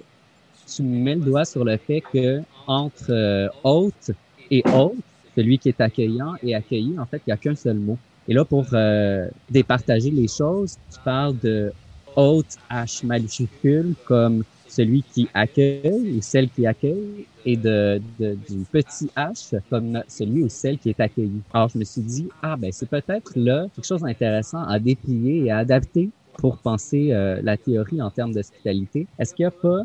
[0.75, 4.11] tu mets le doigt sur le fait que entre euh, hôte
[4.51, 4.95] et hôte,
[5.35, 7.97] celui qui est accueillant et accueilli, en fait, il n'y a qu'un seul mot.
[8.29, 11.73] Et là, pour euh, départager les choses, tu parles de
[12.15, 18.63] haute H majuscule comme celui qui accueille ou celle qui accueille et de, de, du
[18.71, 21.41] petit h comme celui ou celle qui est accueilli.
[21.51, 25.45] Alors, je me suis dit, ah ben c'est peut-être là quelque chose d'intéressant à déplier
[25.45, 29.07] et à adapter pour penser euh, la théorie en termes d'hospitalité.
[29.17, 29.81] Est-ce qu'il n'y a pas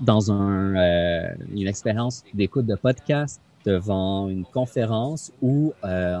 [0.00, 6.18] dans un, euh, une expérience d'écoute de podcast devant une conférence où euh,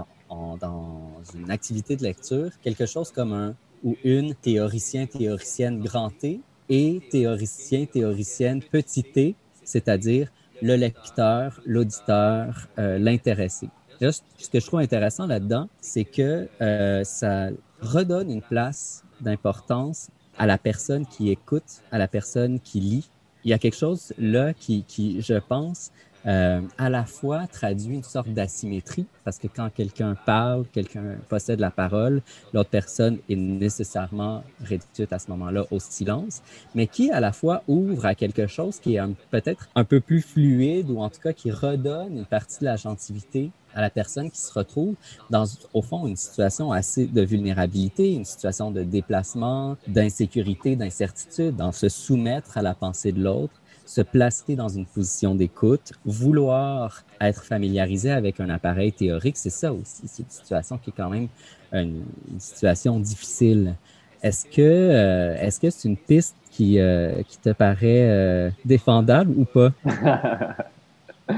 [0.60, 6.40] dans une activité de lecture quelque chose comme un ou une théoricien, théoricienne grand T
[6.68, 10.28] et théoricien, théoricienne petit t, c'est-à-dire
[10.62, 13.68] le lecteur, l'auditeur, euh, l'intéressé.
[14.00, 17.48] Ce que je trouve intéressant là-dedans, c'est que euh, ça
[17.80, 23.10] redonne une place d'importance à la personne qui écoute, à la personne qui lit.
[23.44, 25.92] Il y a quelque chose là qui, qui je pense,
[26.26, 31.60] euh, à la fois traduit une sorte d'asymétrie, parce que quand quelqu'un parle, quelqu'un possède
[31.60, 36.42] la parole, l'autre personne est nécessairement réduite à ce moment-là au silence,
[36.74, 40.22] mais qui à la fois ouvre à quelque chose qui est peut-être un peu plus
[40.22, 44.30] fluide ou en tout cas qui redonne une partie de la gentilité à la personne
[44.30, 44.94] qui se retrouve
[45.30, 51.72] dans, au fond, une situation assez de vulnérabilité, une situation de déplacement, d'insécurité, d'incertitude, dans
[51.72, 53.54] se soumettre à la pensée de l'autre
[53.84, 59.72] se placer dans une position d'écoute, vouloir être familiarisé avec un appareil théorique, c'est ça
[59.72, 60.02] aussi.
[60.06, 61.28] C'est une situation qui est quand même
[61.72, 62.02] une,
[62.38, 63.74] situation difficile.
[64.22, 69.32] Est-ce que euh, est-ce que c'est une piste qui, euh, qui te paraît euh, défendable
[69.36, 69.70] ou pas?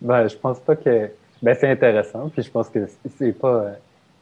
[0.00, 1.10] ben, je pense pas que.
[1.42, 2.86] Ben, c'est intéressant, puis je pense que
[3.18, 3.72] c'est pas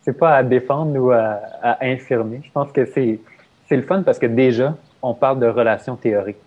[0.02, 2.40] c'est pas à défendre ou à, à infirmer.
[2.44, 3.20] Je pense que c'est
[3.68, 6.38] c'est le fun parce que déjà, on parle de relations théoriques.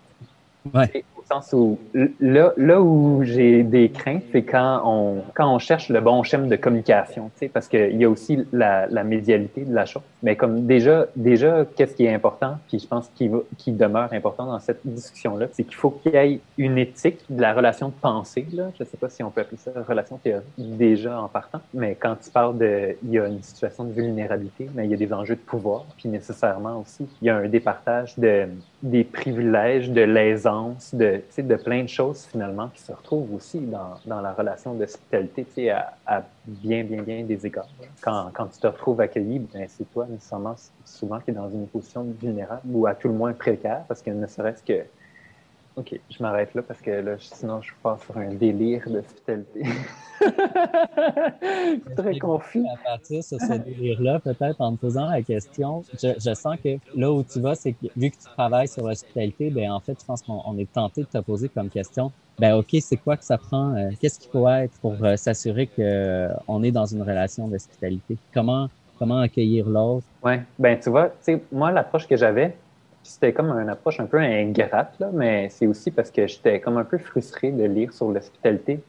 [0.74, 1.78] Ouais sens où
[2.20, 6.46] là, là où j'ai des craintes, c'est quand on, quand on cherche le bon schéma
[6.46, 10.02] de communication, parce qu'il y a aussi la, la médialité de la chose.
[10.22, 14.46] Mais comme déjà, déjà, qu'est-ce qui est important, puis je pense qu'il qui demeure important
[14.46, 17.94] dans cette discussion-là, c'est qu'il faut qu'il y ait une éthique de la relation de
[17.94, 18.70] pensée, là.
[18.78, 22.16] Je sais pas si on peut appeler ça relation théorique déjà en partant, mais quand
[22.22, 25.12] tu parles de, il y a une situation de vulnérabilité, mais il y a des
[25.12, 28.46] enjeux de pouvoir, puis nécessairement aussi, il y a un départage de,
[28.82, 33.98] des privilèges, de l'aisance, de de plein de choses finalement qui se retrouvent aussi dans,
[34.06, 37.68] dans la relation d'hospitalité à, à bien, bien, bien des égards.
[38.00, 40.54] Quand, quand tu te retrouves accueilli, ben, c'est toi nécessairement
[40.84, 44.10] souvent qui est dans une position vulnérable ou à tout le moins précaire parce que
[44.10, 44.84] ne serait-ce que
[45.74, 49.62] OK, je m'arrête là parce que là, sinon, je passe sur un délire d'hospitalité.
[51.96, 52.62] Très confus.
[52.74, 57.10] À partir de ce délire-là, peut-être en me posant la question, je, sens que là
[57.10, 60.04] où tu vas, c'est que vu que tu travailles sur l'hospitalité, ben en fait, je
[60.04, 63.38] pense qu'on est tenté de te poser comme question, ben OK, c'est quoi que ça
[63.38, 63.74] prend?
[63.74, 68.18] Euh, qu'est-ce qu'il faut être pour euh, s'assurer qu'on euh, est dans une relation d'hospitalité?
[68.34, 70.06] Comment, comment accueillir l'autre?
[70.22, 72.54] Oui, ben tu vois, tu sais, moi, l'approche que j'avais,
[73.02, 76.76] c'était comme une approche un peu ingrate, là, mais c'est aussi parce que j'étais comme
[76.76, 78.80] un peu frustré de lire sur l'hospitalité,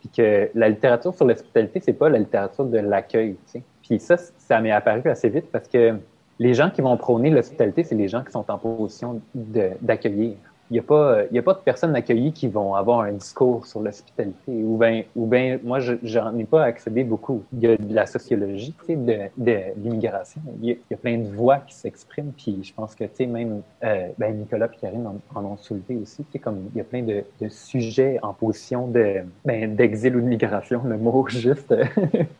[0.00, 3.36] puis que la littérature sur l'hospitalité, c'est pas la littérature de l'accueil.
[3.82, 5.96] Puis ça, ça m'est apparu assez vite parce que
[6.38, 10.36] les gens qui vont prôner l'hospitalité, c'est les gens qui sont en position d'accueillir
[10.70, 13.66] il n'y a, pas, y a pas de personnes accueillies qui vont avoir un discours
[13.66, 14.36] sur l'hospitalité.
[14.48, 17.42] Ou bien, ou ben, moi, je n'en ai pas accédé beaucoup.
[17.52, 20.40] Il y a de la sociologie, tu sais, de, de l'immigration.
[20.62, 22.30] Il, y a plein de voix qui s'expriment.
[22.36, 25.96] Puis je pense que, tu sais, même euh, ben, Nicolas et Karine en, ont soulevé
[26.00, 26.24] aussi.
[26.24, 30.14] Tu sais, comme il y a plein de, de sujets en position de, ben, d'exil
[30.14, 31.74] ou de migration, le mot juste,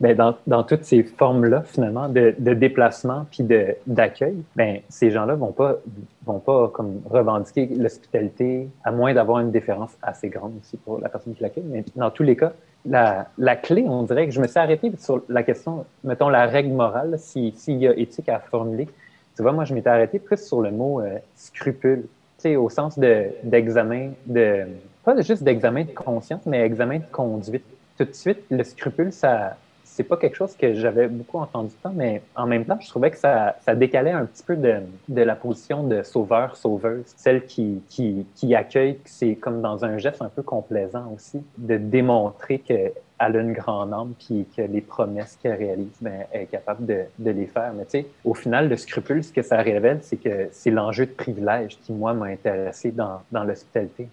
[0.01, 5.11] ben, dans, dans toutes ces formes-là, finalement, de, de déplacement puis de, d'accueil, ben, ces
[5.11, 5.79] gens-là vont pas
[6.27, 8.20] vont pas comme revendiquer l'hospitalité,
[8.85, 11.65] à moins d'avoir une différence assez grande aussi pour la personne qui l'accueille.
[11.67, 12.53] Mais dans tous les cas,
[12.85, 16.47] la, la, clé, on dirait que je me suis arrêté sur la question, mettons la
[16.47, 18.89] règle morale, s'il y a éthique à formuler.
[19.37, 22.69] Tu vois, moi, je m'étais arrêté plus sur le mot euh, scrupule, tu sais, au
[22.69, 24.67] sens d'examen, de,
[25.05, 27.65] pas juste d'examen de conscience, mais examen de conduite.
[27.97, 29.57] Tout de suite, le scrupule, ça,
[29.91, 33.11] c'est pas quelque chose que j'avais beaucoup entendu tant, mais en même temps, je trouvais
[33.11, 38.55] que ça, décalait un petit peu de, la position de sauveur-sauveuse, celle qui, qui, qui
[38.55, 43.53] accueille, c'est comme dans un geste un peu complaisant aussi, de démontrer qu'elle a une
[43.53, 47.47] grande âme, puis que les promesses qu'elle réalise, ben, elle est capable de, de les
[47.47, 47.73] faire.
[47.75, 51.07] Mais tu sais, au final, le scrupule, ce que ça révèle, c'est que c'est l'enjeu
[51.07, 54.09] de privilège qui, moi, m'a intéressé dans, dans l'hospitalité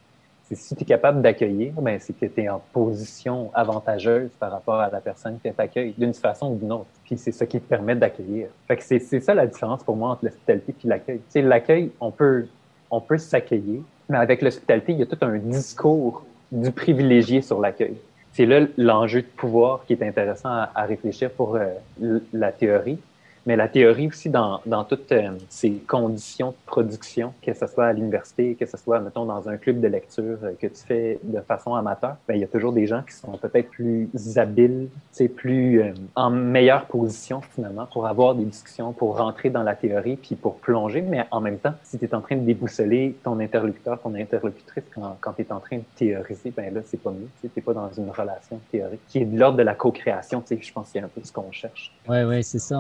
[0.56, 4.80] si tu es capable d'accueillir, ben, c'est que tu es en position avantageuse par rapport
[4.80, 6.88] à la personne qui t'accueille, d'une façon ou d'une autre.
[7.04, 8.48] Puis c'est ça qui te permet d'accueillir.
[8.68, 11.18] Que c'est ça la différence pour moi entre l'hospitalité et l'accueil.
[11.18, 12.46] Tu sais, l'accueil, on peut,
[12.90, 17.60] on peut s'accueillir, mais avec l'hospitalité, il y a tout un discours du privilégié sur
[17.60, 17.98] l'accueil.
[18.32, 23.00] C'est là l'enjeu de pouvoir qui est intéressant à, réfléchir pour euh, la théorie
[23.48, 27.86] mais la théorie aussi dans, dans toutes euh, ces conditions de production, que ce soit
[27.86, 31.18] à l'université, que ce soit, mettons, dans un club de lecture euh, que tu fais
[31.24, 34.90] de façon amateur, ben, il y a toujours des gens qui sont peut-être plus habiles,
[35.36, 40.18] plus euh, en meilleure position finalement pour avoir des discussions, pour rentrer dans la théorie,
[40.18, 43.40] puis pour plonger, mais en même temps, si tu es en train de déboussoler ton
[43.40, 47.12] interlocuteur, ton interlocutrice quand, quand tu es en train de théoriser, ben là, c'est pas
[47.12, 50.42] mieux, tu n'es pas dans une relation théorique qui est de l'ordre de la co-création,
[50.42, 51.94] tu sais, je pense qu'il y a un peu ce qu'on cherche.
[52.10, 52.80] Oui, oui, c'est ça,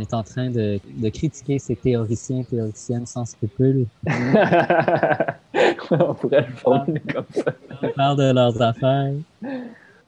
[0.00, 3.86] est en train de, de critiquer ces théoriciens, théoriciennes sans scrupules.
[5.90, 7.52] on pourrait le faire comme ça.
[7.82, 9.12] On parle de leurs affaires.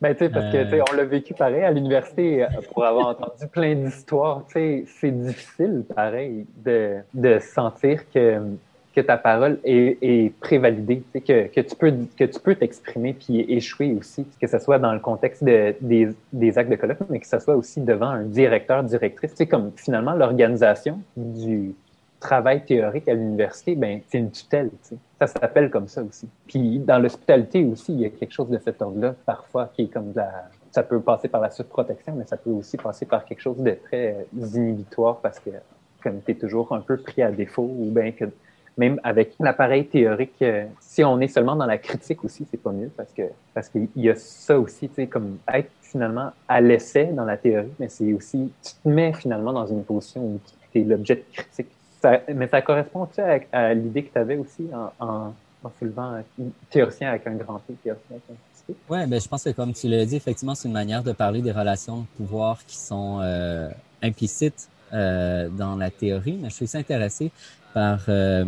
[0.01, 2.85] Ben, tu sais, parce que, tu sais, on l'a vécu pareil à l'université euh, pour
[2.85, 4.43] avoir entendu plein d'histoires.
[4.49, 8.41] Tu sais, c'est difficile, pareil, de, de sentir que
[8.95, 13.41] que ta parole est, est prévalidée, que, que tu peux que tu peux t'exprimer puis
[13.41, 17.21] échouer aussi, que ce soit dans le contexte de, des, des actes de colloque, mais
[17.21, 19.33] que ce soit aussi devant un directeur, directrice.
[19.35, 21.75] Sais, comme finalement l'organisation du
[22.21, 24.71] travail théorique à l'université, ben c'est une tutelle.
[24.83, 24.97] Tu sais.
[25.21, 26.29] Ça s'appelle comme ça aussi.
[26.47, 29.89] Puis dans l'hospitalité aussi, il y a quelque chose de cet ordre-là, parfois, qui est
[29.89, 33.27] comme de la ça peut passer par la surprotection, mais ça peut aussi passer par
[33.27, 35.51] quelque chose de très inhibitoire parce que
[36.03, 38.25] comme tu es toujours un peu pris à défaut ou bien que
[38.77, 42.73] même avec l'appareil théorique, euh, si on est seulement dans la critique aussi, c'est pas
[42.73, 43.23] mieux parce que
[43.55, 47.37] parce qu'il y a ça aussi, tu sais, comme être finalement à l'essai dans la
[47.37, 50.41] théorie, mais c'est aussi, tu te mets finalement dans une position où
[50.73, 51.69] tu es l'objet de critique.
[52.35, 56.15] mais ça correspond, tu sais, à, l'idée que tu avais aussi en, en, en soulevant
[56.15, 56.25] un
[56.71, 58.79] théoricien avec un grand T, théoricien avec un petit.
[58.89, 61.43] Oui, ben, je pense que comme tu l'as dit, effectivement, c'est une manière de parler
[61.43, 63.69] des relations de pouvoir qui sont euh,
[64.03, 67.31] implicites euh, dans la théorie, mais je suis intéressé
[67.73, 68.45] par euh,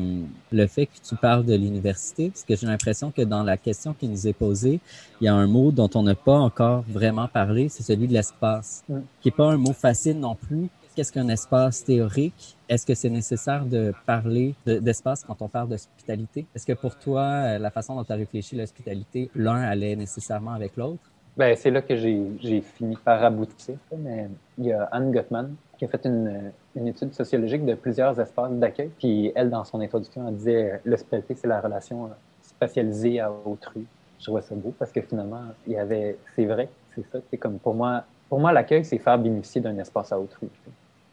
[0.53, 3.95] le fait que tu parles de l'université, parce que j'ai l'impression que dans la question
[3.95, 4.81] qui nous est posée,
[5.21, 8.13] il y a un mot dont on n'a pas encore vraiment parlé, c'est celui de
[8.13, 8.85] l'espace,
[9.21, 10.69] qui n'est pas un mot facile non plus.
[10.95, 12.57] Qu'est-ce qu'un espace théorique?
[12.69, 16.47] Est-ce que c'est nécessaire de parler d'espace quand on parle d'hospitalité?
[16.55, 20.53] Est-ce que pour toi, euh, la façon dont tu as réfléchi l'hospitalité, l'un allait nécessairement
[20.53, 21.03] avec l'autre?
[21.37, 23.75] Ben, c'est là que j'ai fini par aboutir.
[23.99, 26.53] Mais il y a Anne Gottman a fait une,
[26.87, 28.91] étude sociologique de plusieurs espaces d'accueil.
[28.99, 32.11] Puis elle, dans son introduction, elle disait l'hospitalité, c'est la relation
[32.43, 33.87] spatialisée à autrui.
[34.19, 37.19] Je trouvais ça beau parce que finalement, il y avait, c'est vrai, c'est ça.
[37.31, 40.49] C'est comme pour moi, pour moi, l'accueil, c'est faire bénéficier d'un espace à autrui.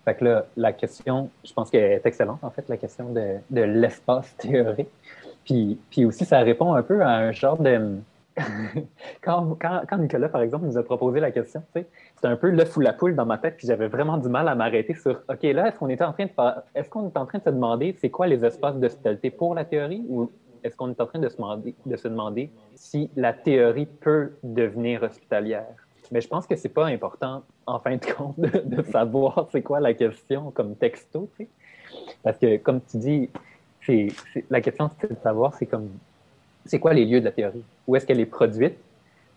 [0.05, 3.35] Fait que là, la question, je pense qu'elle est excellente, en fait, la question de,
[3.49, 4.89] de l'espace théorique.
[5.45, 7.97] Puis, puis aussi, ça répond un peu à un genre de...
[9.21, 9.57] quand,
[9.97, 11.87] Nicolas, par exemple, nous a proposé la question, c'était
[12.23, 14.55] un peu le fou la poule dans ma tête, puis j'avais vraiment du mal à
[14.55, 18.43] m'arrêter sur OK, là, est-ce qu'on est en train de se demander c'est quoi les
[18.45, 20.29] espaces d'hospitalité pour la théorie ou
[20.63, 25.75] est-ce qu'on est en train de se, demander, si la théorie peut devenir hospitalière?
[26.11, 29.79] Mais je pense que c'est pas important, en fin de compte, de, savoir c'est quoi
[29.79, 31.29] la question comme texto.
[32.23, 33.29] Parce que, comme tu dis,
[33.85, 34.09] c'est,
[34.49, 35.89] la question, c'est de savoir, c'est comme,
[36.65, 37.63] c'est quoi les lieux de la théorie?
[37.87, 38.77] Où est-ce qu'elle est produite?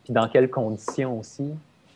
[0.05, 1.53] Puis dans quelles conditions aussi?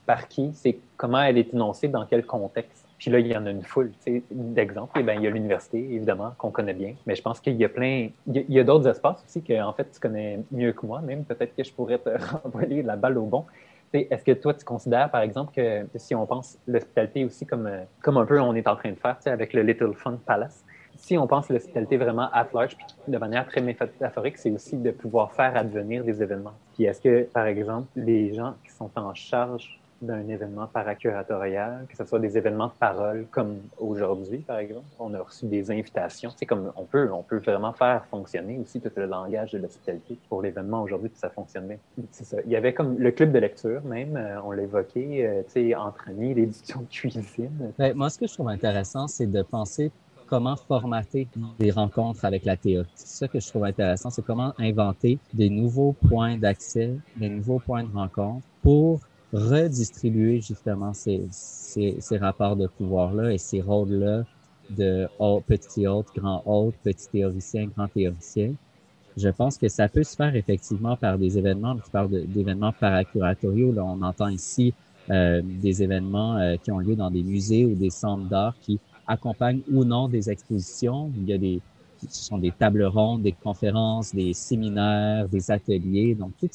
[0.06, 0.50] Par qui?
[0.54, 1.88] C'est comment elle est énoncée?
[1.88, 2.86] Dans quel contexte?
[2.98, 3.92] Puis là, il y en a une foule
[4.30, 4.98] d'exemples.
[4.98, 6.94] Eh bien, il y a l'université, évidemment, qu'on connaît bien.
[7.06, 8.08] Mais je pense qu'il y a plein.
[8.26, 11.24] Il y a, d'autres espaces aussi que, en fait, tu connais mieux que moi, même.
[11.24, 12.08] Peut-être que je pourrais te
[12.42, 13.44] renvoyer la balle au bon.
[13.92, 17.70] Est-ce que toi, tu considères, par exemple, que si on pense l'hospitalité aussi comme,
[18.02, 20.64] comme un peu on est en train de faire avec le Little Fun Palace,
[20.98, 24.90] si on pense l'hospitalité vraiment at large, puis de manière très métaphorique, c'est aussi de
[24.90, 26.54] pouvoir faire advenir des événements.
[26.74, 31.96] Puis est-ce que, par exemple, les gens qui sont en charge d'un événement paracuratorial, que
[31.96, 34.86] ce soit des événements de parole comme aujourd'hui, par exemple.
[34.98, 36.30] On a reçu des invitations.
[36.36, 40.16] C'est comme on peut, on peut vraiment faire fonctionner aussi tout le langage de l'hospitalité
[40.28, 41.80] pour l'événement aujourd'hui, puis ça fonctionnait.
[42.12, 42.36] C'est ça.
[42.44, 45.74] Il y avait comme le club de lecture même, euh, on l'évoquait, euh, tu sais,
[45.74, 47.72] entre amis, l'édition de cuisine.
[47.76, 49.90] Ben, moi, ce que je trouve intéressant, c'est de penser
[50.28, 52.88] comment formater des rencontres avec la théorie.
[52.94, 57.58] C'est ça que je trouve intéressant, c'est comment inventer des nouveaux points d'accès, des nouveaux
[57.58, 59.00] points de rencontre pour
[59.32, 64.24] redistribuer justement ces, ces, ces rapports de pouvoir-là et ces rôles-là
[64.70, 65.08] de
[65.46, 68.52] petit hôte, grand hôte, petit théoricien, grand théoricien.
[69.16, 71.74] Je pense que ça peut se faire effectivement par des événements.
[71.76, 73.72] Tu parles d'événements paracuratoriaux.
[73.72, 74.74] Là, on entend ici
[75.10, 78.78] euh, des événements euh, qui ont lieu dans des musées ou des centres d'art qui
[79.08, 81.10] accompagnent ou non des expositions.
[81.16, 81.60] Il y a des,
[82.08, 86.14] ce sont des tables rondes, des conférences, des séminaires, des ateliers.
[86.14, 86.52] Donc, toute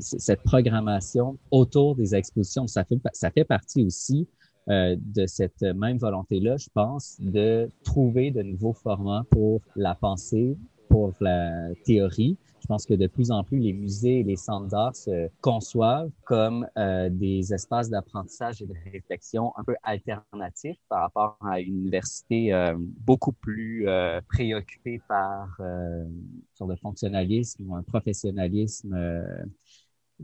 [0.00, 4.28] cette programmation autour des expositions, ça fait, ça fait partie aussi
[4.68, 10.56] euh, de cette même volonté-là, je pense, de trouver de nouveaux formats pour la pensée,
[10.88, 14.66] pour la théorie, je pense que de plus en plus, les musées et les centres
[14.66, 21.02] d'art se conçoivent comme euh, des espaces d'apprentissage et de réflexion un peu alternatifs par
[21.02, 26.06] rapport à une université euh, beaucoup plus euh, préoccupée par euh,
[26.54, 29.44] sur le fonctionnalisme ou un professionnalisme euh,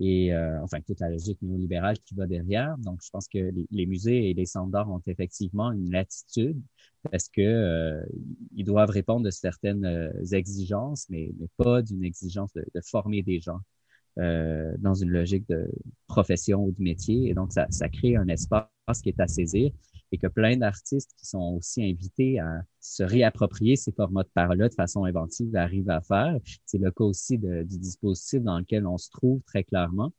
[0.01, 2.77] et euh, enfin toute la logique néolibérale qui va derrière.
[2.79, 6.61] Donc, je pense que les, les musées et les centres d'art ont effectivement une latitude
[7.11, 8.03] parce que euh,
[8.55, 13.23] ils doivent répondre de certaines euh, exigences, mais, mais pas d'une exigence de, de, former
[13.23, 13.61] des gens
[14.19, 15.71] euh, dans une logique de
[16.07, 17.29] profession ou de métier.
[17.29, 18.69] Et donc, ça, ça crée un espace
[19.03, 19.73] qui est à saisir
[20.13, 24.69] et que plein d'artistes qui sont aussi invités à se réapproprier ces formats de parole-là
[24.69, 26.39] de façon inventive arrivent à faire.
[26.67, 30.13] C'est le cas aussi de, du dispositif dans lequel on se trouve très clairement.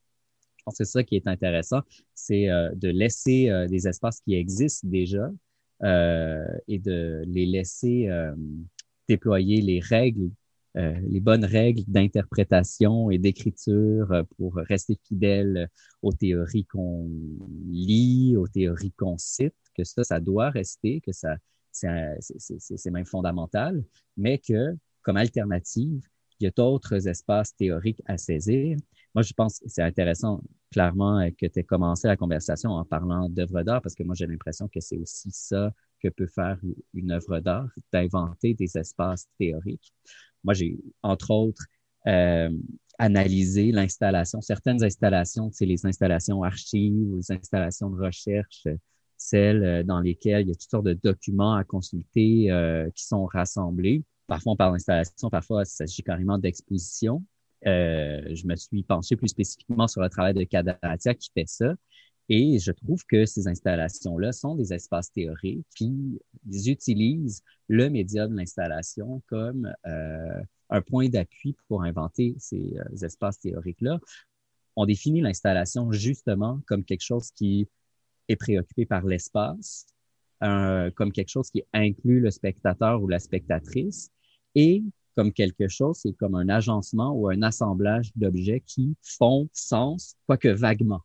[0.57, 1.81] Je pense que c'est ça qui est intéressant,
[2.15, 5.29] c'est euh, de laisser euh, des espaces qui existent déjà
[5.83, 8.33] et de les laisser euh,
[9.07, 10.29] déployer les règles
[10.75, 15.69] euh, les bonnes règles d'interprétation et d'écriture euh, pour rester fidèle
[16.01, 17.11] aux théories qu'on
[17.69, 21.35] lit, aux théories qu'on cite, que ça, ça doit rester, que ça,
[21.71, 23.83] c'est même fondamental,
[24.17, 26.01] mais que comme alternative,
[26.39, 28.77] il y a d'autres espaces théoriques à saisir.
[29.15, 32.85] Moi, je pense que c'est intéressant, clairement, euh, que tu aies commencé la conversation en
[32.85, 35.71] parlant d'œuvres d'art, parce que moi, j'ai l'impression que c'est aussi ça
[36.01, 36.59] que peut faire
[36.93, 39.93] une œuvre d'art, d'inventer des espaces théoriques.
[40.43, 41.65] Moi, j'ai, entre autres,
[42.07, 42.49] euh,
[42.99, 48.67] analysé l'installation, certaines installations, c'est les installations archives, les installations de recherche,
[49.17, 53.05] celles euh, dans lesquelles il y a toutes sortes de documents à consulter euh, qui
[53.05, 54.03] sont rassemblés.
[54.27, 57.23] Parfois, on parle d'installation, parfois, il s'agit carrément d'exposition.
[57.65, 61.73] Euh, je me suis penché plus spécifiquement sur le travail de Kadatia qui fait ça.
[62.29, 68.35] Et je trouve que ces installations-là sont des espaces théoriques qui utilisent le média de
[68.35, 73.99] l'installation comme euh, un point d'appui pour inventer ces euh, espaces théoriques-là.
[74.75, 77.67] On définit l'installation justement comme quelque chose qui
[78.29, 79.85] est préoccupé par l'espace,
[80.39, 84.11] comme quelque chose qui inclut le spectateur ou la spectatrice,
[84.55, 84.83] et
[85.15, 90.49] comme quelque chose, c'est comme un agencement ou un assemblage d'objets qui font sens, quoique
[90.49, 91.01] vaguement.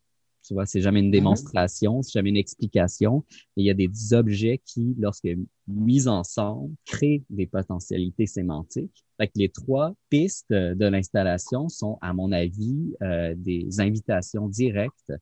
[0.46, 1.12] Tu vois, c'est jamais une mm-hmm.
[1.12, 3.24] démonstration, c'est jamais une explication.
[3.56, 5.28] Et il y a des objets qui, lorsque
[5.66, 9.04] mis ensemble, créent des potentialités sémantiques.
[9.18, 15.12] Fait que les trois pistes de l'installation sont, à mon avis, euh, des invitations directes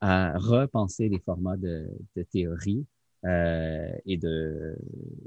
[0.00, 2.84] à repenser des formats de, de théorie
[3.24, 4.76] euh, et de,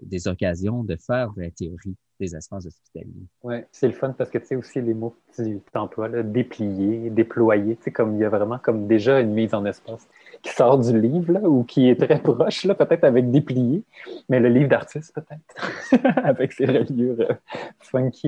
[0.04, 3.28] des occasions de faire de la théorie des espaces hospitaliers.
[3.44, 6.24] Oui, c'est le fun parce que tu sais aussi les mots que tu emploies, là,
[6.24, 10.08] déplier, déployer, tu comme il y a vraiment comme déjà une mise en espace
[10.42, 13.84] qui sort du livre ou qui est très proche, là, peut-être avec déplier,
[14.30, 17.34] mais le livre d'artiste peut-être, avec ses reliures euh,
[17.80, 18.28] funky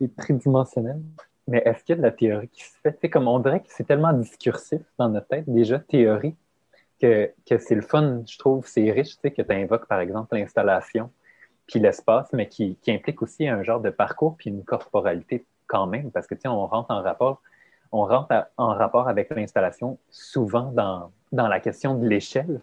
[0.00, 1.02] et, et tridimensionnelles.
[1.46, 2.92] Mais est-ce qu'il y a de la théorie qui se fait?
[2.92, 6.36] Tu sais, comme on dirait que c'est tellement discursif dans notre tête, déjà, théorie,
[6.98, 10.36] que, c'est le fun, je trouve, c'est riche, tu sais, que tu invoques, par exemple,
[10.36, 11.10] l'installation,
[11.66, 16.10] puis l'espace, mais qui, implique aussi un genre de parcours puis une corporalité quand même,
[16.10, 17.42] parce que, tu sais, on rentre en rapport,
[17.92, 22.60] on rentre en rapport avec l'installation souvent dans, dans la question de l'échelle,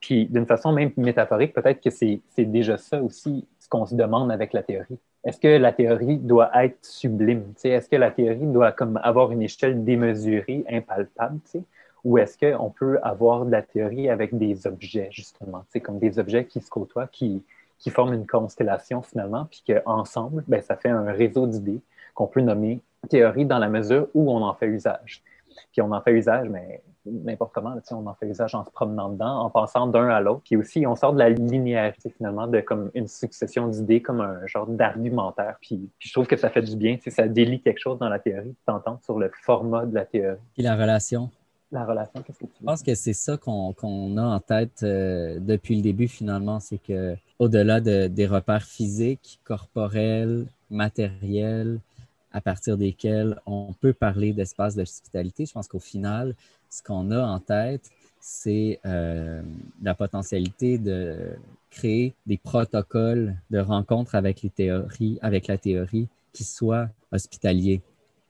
[0.00, 4.30] puis d'une façon même métaphorique, peut-être que c'est déjà ça aussi ce qu'on se demande
[4.30, 4.98] avec la théorie.
[5.24, 7.54] Est-ce que la théorie doit être sublime?
[7.64, 11.38] Est-ce que la théorie doit comme avoir une échelle démesurée, impalpable?
[12.04, 16.44] Ou est-ce qu'on peut avoir de la théorie avec des objets, justement, comme des objets
[16.44, 17.42] qui se côtoient, qui,
[17.78, 21.80] qui forment une constellation finalement, puis qu'ensemble, ben, ça fait un réseau d'idées
[22.14, 25.22] qu'on peut nommer théorie dans la mesure où on en fait usage.
[25.72, 29.10] Puis on en fait usage, mais n'importe comment, on en fait usage en se promenant
[29.10, 30.42] dedans, en passant d'un à l'autre.
[30.44, 34.46] Puis aussi, on sort de la linéarité finalement, de comme une succession d'idées, comme un
[34.46, 35.56] genre d'argumentaire.
[35.60, 38.54] Puis, je trouve que ça fait du bien, ça délie quelque chose dans la théorie,
[38.66, 40.38] t'entends sur le format de la théorie.
[40.56, 41.30] Et la relation.
[41.74, 46.06] La relation, Je pense que c'est ça qu'on a en tête euh, depuis le début
[46.06, 51.80] finalement, c'est que au-delà de, des repères physiques, corporels, matériels,
[52.30, 55.46] à partir desquels on peut parler d'espace d'hospitalité.
[55.46, 56.36] Je pense qu'au final,
[56.70, 59.42] ce qu'on a en tête, c'est euh,
[59.82, 61.36] la potentialité de
[61.70, 67.82] créer des protocoles de rencontre avec les théories, avec la théorie qui soient hospitaliers.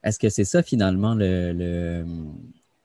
[0.03, 2.07] Est-ce que c'est ça finalement le, le,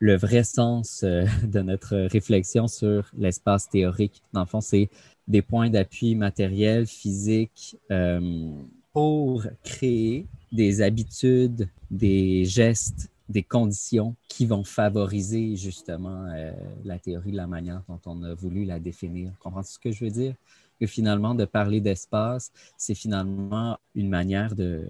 [0.02, 4.22] vrai sens euh, de notre réflexion sur l'espace théorique?
[4.34, 4.90] Dans le fond, c'est
[5.28, 8.52] des points d'appui matériels, physiques, euh,
[8.94, 16.52] pour créer des habitudes, des gestes, des conditions qui vont favoriser justement euh,
[16.84, 19.32] la théorie de la manière dont on a voulu la définir.
[19.40, 20.34] Comprends ce que je veux dire?
[20.80, 24.88] Que finalement, de parler d'espace, c'est finalement une manière de,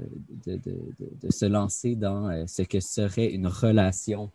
[1.30, 4.30] se lancer dans ce que serait une relation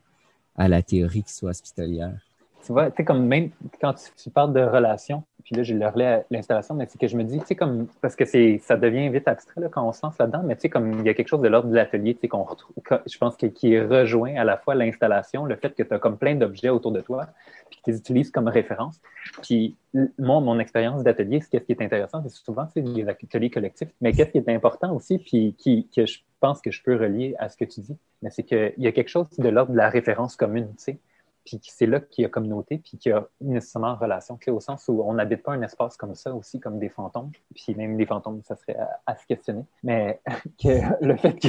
[0.57, 2.34] à la théorie qui soit hospitalière.
[2.65, 3.51] Tu vois, tu comme même
[3.81, 7.07] quand tu parles de relation, puis là, j'ai le relais à l'installation, mais c'est que
[7.07, 9.93] je me dis, tu comme, parce que c'est, ça devient vite abstrait là, quand on
[9.93, 11.75] se lance là-dedans, mais tu sais, comme il y a quelque chose de l'ordre de
[11.75, 12.75] l'atelier, tu qu'on retrouve,
[13.07, 16.17] je pense, qui, qui rejoint à la fois l'installation, le fait que tu as comme
[16.17, 17.27] plein d'objets autour de toi,
[17.69, 18.99] puis que tu les utilises comme référence.
[19.43, 19.77] Puis,
[20.19, 24.12] moi, mon expérience d'atelier, ce qui est intéressant, c'est souvent, c'est des ateliers collectifs, mais
[24.12, 27.51] qu'est-ce qui est important aussi, puis qui, que je pense que je peux relier à
[27.51, 29.91] ce que tu dis, mais c'est qu'il y a quelque chose de l'ordre de la
[29.91, 30.99] référence commune, tu sais
[31.45, 34.86] puis c'est là qu'il y a communauté, puis qu'il y a nécessairement relation, au sens
[34.88, 38.07] où on n'habite pas un espace comme ça aussi, comme des fantômes, puis même des
[38.07, 38.76] fantômes, ça serait
[39.07, 40.20] à, se questionner, mais
[40.62, 41.49] que le fait que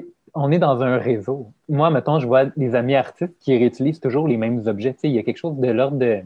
[0.34, 1.52] on est dans un réseau.
[1.68, 4.94] Moi, mettons, je vois des amis artistes qui réutilisent toujours les mêmes objets.
[5.02, 6.22] il y a quelque chose de l'ordre de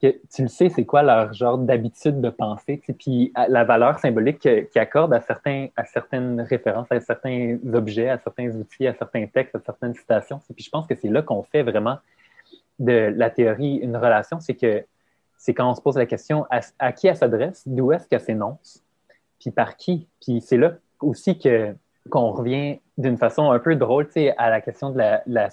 [0.00, 4.68] tu le sais, c'est quoi leur genre d'habitude de penser, puis la valeur symbolique qu'ils
[4.76, 9.54] accordent à, certains, à certaines références, à certains objets, à certains outils, à certains textes,
[9.54, 10.40] à certaines citations.
[10.54, 11.98] Puis je pense que c'est là qu'on fait vraiment
[12.78, 14.84] de la théorie une relation, c'est que
[15.36, 18.20] c'est quand on se pose la question à, à qui elle s'adresse, d'où est-ce qu'elle
[18.20, 18.82] s'énonce,
[19.38, 20.08] puis par qui.
[20.20, 21.74] Puis c'est là aussi que
[22.08, 25.48] qu'on revient d'une façon un peu drôle à la question d'un la,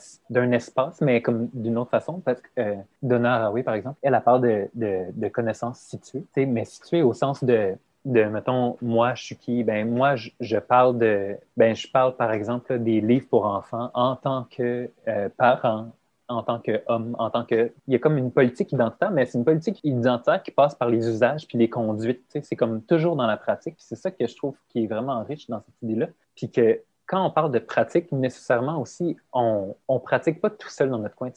[0.55, 4.39] espace, mais comme d'une autre façon, parce que euh, Donna par exemple, elle a part
[4.39, 7.75] de, de, connaissances situées, mais situées au sens de,
[8.05, 9.63] de, mettons, moi, je suis qui?
[9.63, 14.15] Ben, moi, je, parle de, ben, je parle, par exemple, des livres pour enfants en
[14.15, 15.91] tant que euh, parent,
[16.29, 17.71] en tant qu'homme, en tant que...
[17.87, 20.89] Il y a comme une politique identitaire, mais c'est une politique identitaire qui passe par
[20.89, 22.23] les usages puis les conduites.
[22.41, 23.75] C'est comme toujours dans la pratique.
[23.77, 26.07] C'est ça que je trouve qui est vraiment riche dans cette idée-là.
[26.37, 30.89] Puis que quand on parle de pratique, nécessairement aussi, on ne pratique pas tout seul
[30.89, 31.29] dans notre coin.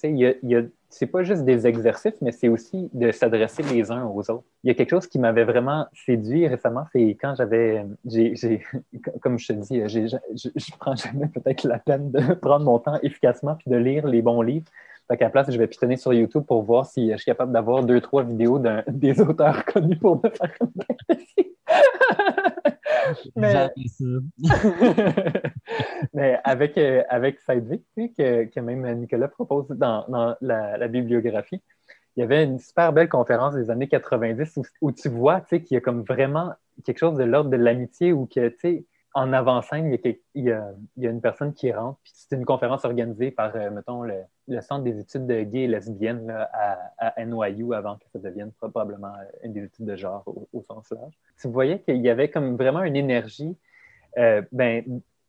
[0.89, 4.45] C'est pas juste des exercices, mais c'est aussi de s'adresser les uns aux autres.
[4.65, 8.63] Il y a quelque chose qui m'avait vraiment séduit récemment, c'est quand j'avais, j'ai,
[9.21, 12.99] comme je te dis, je, je prends jamais peut-être la peine de prendre mon temps
[13.03, 14.67] efficacement puis de lire les bons livres.
[15.07, 17.53] Fait qu'à la place, je vais pitonner sur YouTube pour voir si je suis capable
[17.53, 20.57] d'avoir deux, trois vidéos des auteurs connus pour me faire
[23.37, 23.69] mais,
[26.15, 31.63] mais avec, euh, avec Sidevic, que, que même Nicolas propose dans, dans la, bibliographie,
[32.17, 35.77] il y avait une super belle conférence des années 90 où, tu vois qu'il y
[35.77, 36.53] a comme vraiment
[36.85, 38.55] quelque chose de l'ordre de l'amitié où que,
[39.15, 39.97] en avant-scène,
[40.35, 44.03] il, y a, une personne qui rentre, puis c'est une conférence organisée par, euh, mettons,
[44.03, 44.15] le,
[44.63, 49.13] Centre des études de gays et lesbiennes à, NYU avant que ça devienne probablement
[49.45, 51.15] une des études de genre au, sens large.
[51.45, 53.57] Vous voyez qu'il y avait comme vraiment une énergie,
[54.19, 54.83] euh, ben,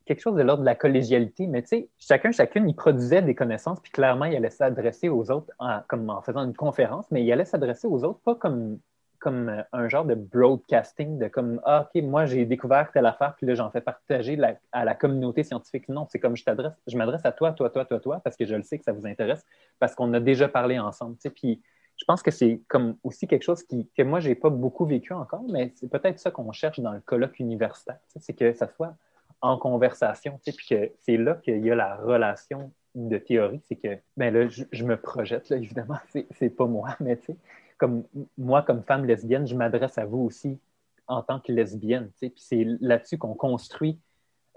[0.06, 3.36] quelque chose de l'ordre de la collégialité, mais tu sais, chacun, chacune, il produisait des
[3.36, 5.54] connaissances, puis clairement, il allait s'adresser aux autres
[5.88, 8.80] comme en faisant une conférence, mais il allait s'adresser aux autres pas comme
[9.22, 13.36] comme euh, un genre de broadcasting, de comme Ah, OK, moi j'ai découvert telle affaire,
[13.38, 14.38] puis là j'en fais partager
[14.72, 15.88] à la communauté scientifique.
[15.88, 18.46] Non, c'est comme je t'adresse, je m'adresse à toi, toi, toi, toi, toi, parce que
[18.46, 19.46] je le sais que ça vous intéresse,
[19.80, 21.16] parce qu'on a déjà parlé ensemble.
[21.16, 21.62] Tu sais, puis
[21.98, 25.14] je pense que c'est comme aussi quelque chose qui, que moi j'ai pas beaucoup vécu
[25.14, 28.00] encore, mais c'est peut-être ça qu'on cherche dans le colloque universitaire.
[28.20, 28.96] C'est que ça soit
[29.40, 33.98] en conversation, puis que c'est là qu'il y a la relation de théorie, c'est que,
[34.18, 35.98] ben là, je, je me projette, là, évidemment,
[36.32, 37.38] c'est pas moi, mais tu sais,
[37.82, 38.04] comme
[38.38, 40.60] moi, comme femme lesbienne, je m'adresse à vous aussi
[41.08, 42.12] en tant que lesbienne.
[42.20, 43.98] Puis c'est là-dessus qu'on construit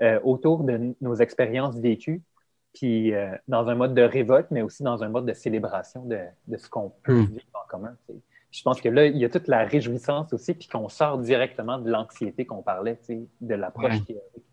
[0.02, 2.20] euh, autour de nos expériences vécues,
[2.74, 6.18] puis euh, dans un mode de révolte, mais aussi dans un mode de célébration de,
[6.58, 7.26] ce qu'on peut hmm.
[7.26, 7.96] vivre en commun.
[8.50, 11.78] Je pense que là, il y a toute la réjouissance aussi, puis qu'on sort directement
[11.78, 13.00] de l'anxiété qu'on parlait,
[13.40, 14.44] de l'approche théorique.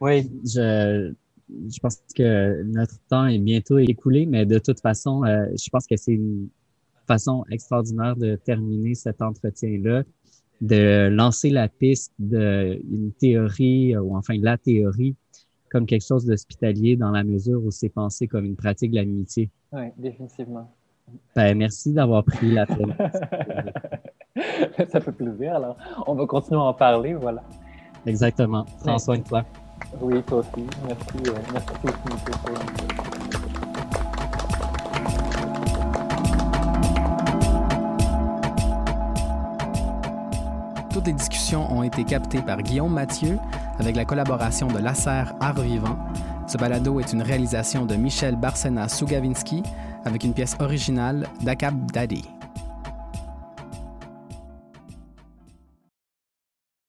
[0.00, 1.12] Oui, je,
[1.48, 5.86] je pense que notre temps est bientôt écoulé, mais de toute façon, euh, je pense
[5.86, 6.48] que c'est une
[7.10, 10.04] façon extraordinaire de terminer cet entretien-là,
[10.60, 15.16] de lancer la piste d'une théorie, ou enfin la théorie,
[15.72, 19.50] comme quelque chose d'hospitalier dans la mesure où c'est pensé comme une pratique de l'amitié.
[19.72, 20.70] Oui, définitivement.
[21.34, 22.94] Ben, merci d'avoir pris la peine.
[24.88, 25.56] Ça fait plaisir.
[25.56, 27.42] Alors, on va continuer à en parler, voilà.
[28.06, 28.64] Exactement.
[28.84, 29.44] Prends soin de toi.
[30.00, 30.64] Oui, toi aussi.
[30.86, 31.18] Merci.
[31.26, 33.19] Euh, merci.
[41.00, 43.38] Toutes les discussions ont été captées par Guillaume Mathieu
[43.78, 45.96] avec la collaboration de Lasser Art Vivant.
[46.46, 49.62] Ce balado est une réalisation de Michel Barsena Sougavinsky
[50.04, 52.28] avec une pièce originale d'Akab Daddy.